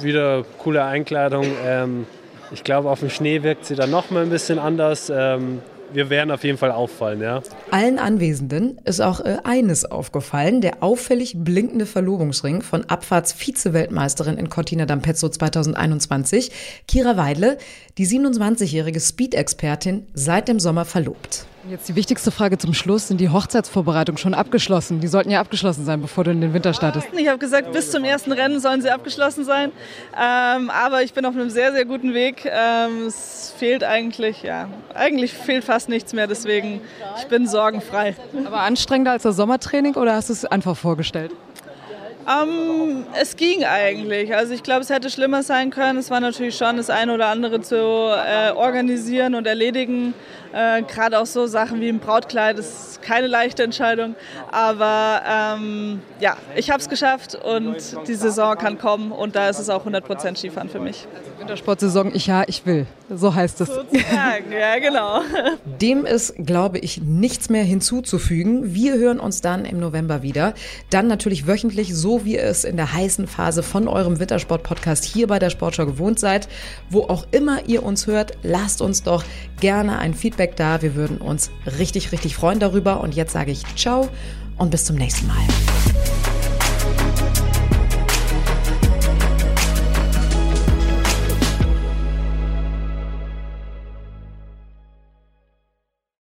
wieder 0.00 0.44
coole 0.58 0.84
Einkleidung. 0.84 1.46
Ähm, 1.64 2.06
ich 2.50 2.64
glaube, 2.64 2.90
auf 2.90 3.00
dem 3.00 3.10
Schnee 3.10 3.42
wirkt 3.42 3.66
sie 3.66 3.74
dann 3.74 3.90
noch 3.90 4.10
mal 4.10 4.22
ein 4.22 4.30
bisschen 4.30 4.58
anders. 4.58 5.12
Ähm, 5.14 5.60
wir 5.94 6.10
werden 6.10 6.30
auf 6.30 6.44
jeden 6.44 6.58
Fall 6.58 6.72
auffallen, 6.72 7.20
ja. 7.20 7.42
Allen 7.70 7.98
Anwesenden 7.98 8.78
ist 8.84 9.00
auch 9.00 9.20
äh, 9.20 9.38
eines 9.44 9.84
aufgefallen, 9.84 10.60
der 10.60 10.82
auffällig 10.82 11.34
blinkende 11.36 11.86
Verlobungsring 11.86 12.62
von 12.62 12.84
Abfahrts-Vize-Weltmeisterin 12.84 14.38
in 14.38 14.48
Cortina 14.48 14.84
d'Ampezzo 14.84 15.30
2021, 15.30 16.50
Kira 16.88 17.16
Weidle, 17.16 17.58
die 17.98 18.06
27-jährige 18.06 19.00
Speed-Expertin, 19.00 20.06
seit 20.14 20.48
dem 20.48 20.60
Sommer 20.60 20.84
verlobt. 20.84 21.46
Jetzt 21.70 21.88
die 21.88 21.94
wichtigste 21.94 22.32
Frage 22.32 22.58
zum 22.58 22.74
Schluss. 22.74 23.06
Sind 23.06 23.20
die 23.20 23.28
Hochzeitsvorbereitungen 23.28 24.18
schon 24.18 24.34
abgeschlossen? 24.34 24.98
Die 25.00 25.06
sollten 25.06 25.30
ja 25.30 25.40
abgeschlossen 25.40 25.84
sein, 25.84 26.00
bevor 26.00 26.24
du 26.24 26.32
in 26.32 26.40
den 26.40 26.54
Winter 26.54 26.74
startest. 26.74 27.06
Ich 27.16 27.28
habe 27.28 27.38
gesagt, 27.38 27.72
bis 27.72 27.92
zum 27.92 28.02
ersten 28.02 28.32
Rennen 28.32 28.58
sollen 28.58 28.82
sie 28.82 28.90
abgeschlossen 28.90 29.44
sein. 29.44 29.70
Ähm, 30.20 30.70
aber 30.70 31.02
ich 31.02 31.12
bin 31.12 31.24
auf 31.24 31.34
einem 31.34 31.50
sehr, 31.50 31.72
sehr 31.72 31.84
guten 31.84 32.14
Weg. 32.14 32.44
Ähm, 32.46 33.06
es 33.06 33.54
fehlt 33.56 33.84
eigentlich, 33.84 34.42
ja, 34.42 34.68
eigentlich 34.94 35.34
fehlt 35.34 35.62
fast 35.62 35.88
nichts 35.88 36.12
mehr. 36.12 36.26
Deswegen, 36.26 36.80
ich 37.18 37.28
bin 37.28 37.46
sorgenfrei. 37.46 38.16
Aber 38.44 38.60
anstrengender 38.60 39.12
als 39.12 39.22
das 39.22 39.36
Sommertraining 39.36 39.94
oder 39.94 40.16
hast 40.16 40.30
du 40.30 40.32
es 40.32 40.44
einfach 40.44 40.76
vorgestellt? 40.76 41.30
Ähm, 42.28 43.04
es 43.20 43.36
ging 43.36 43.64
eigentlich. 43.64 44.34
Also 44.34 44.52
ich 44.52 44.62
glaube, 44.62 44.82
es 44.82 44.90
hätte 44.90 45.10
schlimmer 45.10 45.42
sein 45.42 45.70
können. 45.70 45.98
Es 45.98 46.10
war 46.10 46.20
natürlich 46.20 46.56
schon 46.56 46.76
das 46.76 46.90
eine 46.90 47.14
oder 47.14 47.28
andere 47.28 47.60
zu 47.60 47.76
äh, 47.76 48.50
organisieren 48.52 49.34
und 49.34 49.46
erledigen. 49.46 50.14
Äh, 50.52 50.82
Gerade 50.82 51.18
auch 51.18 51.26
so 51.26 51.46
Sachen 51.46 51.80
wie 51.80 51.88
ein 51.88 51.98
Brautkleid 51.98 52.58
ist 52.58 53.00
keine 53.02 53.26
leichte 53.26 53.62
Entscheidung. 53.62 54.14
Aber 54.50 55.22
ähm, 55.28 56.00
ja, 56.20 56.36
ich 56.56 56.70
habe 56.70 56.80
es 56.80 56.88
geschafft 56.88 57.34
und 57.34 57.76
die 58.06 58.14
Saison 58.14 58.56
kann 58.56 58.78
kommen 58.78 59.12
und 59.12 59.36
da 59.36 59.48
ist 59.48 59.58
es 59.58 59.68
auch 59.68 59.86
100% 59.86 60.36
Skifahren 60.36 60.68
für 60.68 60.80
mich. 60.80 61.06
Wintersportsaison, 61.38 62.14
ich 62.14 62.26
ja, 62.28 62.44
ich 62.46 62.64
will. 62.66 62.86
So 63.10 63.34
heißt 63.34 63.60
es. 63.60 63.68
Sozusagen, 63.68 64.52
ja, 64.52 64.78
genau. 64.78 65.20
Dem 65.80 66.06
ist, 66.06 66.34
glaube 66.38 66.78
ich, 66.78 67.02
nichts 67.02 67.50
mehr 67.50 67.64
hinzuzufügen. 67.64 68.74
Wir 68.74 68.94
hören 68.94 69.18
uns 69.18 69.40
dann 69.40 69.64
im 69.64 69.80
November 69.80 70.22
wieder. 70.22 70.54
Dann 70.90 71.08
natürlich 71.08 71.46
wöchentlich, 71.46 71.94
so 71.94 72.24
wie 72.24 72.36
ihr 72.36 72.44
es 72.44 72.64
in 72.64 72.76
der 72.76 72.92
heißen 72.92 73.26
Phase 73.26 73.62
von 73.62 73.88
eurem 73.88 74.18
Wintersport-Podcast 74.20 75.04
hier 75.04 75.26
bei 75.26 75.38
der 75.38 75.50
Sportschau 75.50 75.84
gewohnt 75.84 76.20
seid. 76.20 76.48
Wo 76.88 77.02
auch 77.02 77.26
immer 77.32 77.66
ihr 77.66 77.82
uns 77.82 78.06
hört, 78.06 78.32
lasst 78.42 78.80
uns 78.80 79.02
doch 79.02 79.24
gerne 79.60 79.98
ein 79.98 80.14
Feedback 80.42 80.56
da. 80.56 80.82
Wir 80.82 80.94
würden 80.96 81.18
uns 81.18 81.50
richtig, 81.78 82.10
richtig 82.10 82.34
freuen 82.34 82.58
darüber. 82.58 83.00
Und 83.00 83.14
jetzt 83.14 83.32
sage 83.32 83.52
ich 83.52 83.62
Ciao 83.76 84.08
und 84.58 84.70
bis 84.70 84.84
zum 84.84 84.96
nächsten 84.96 85.26
Mal. 85.28 86.31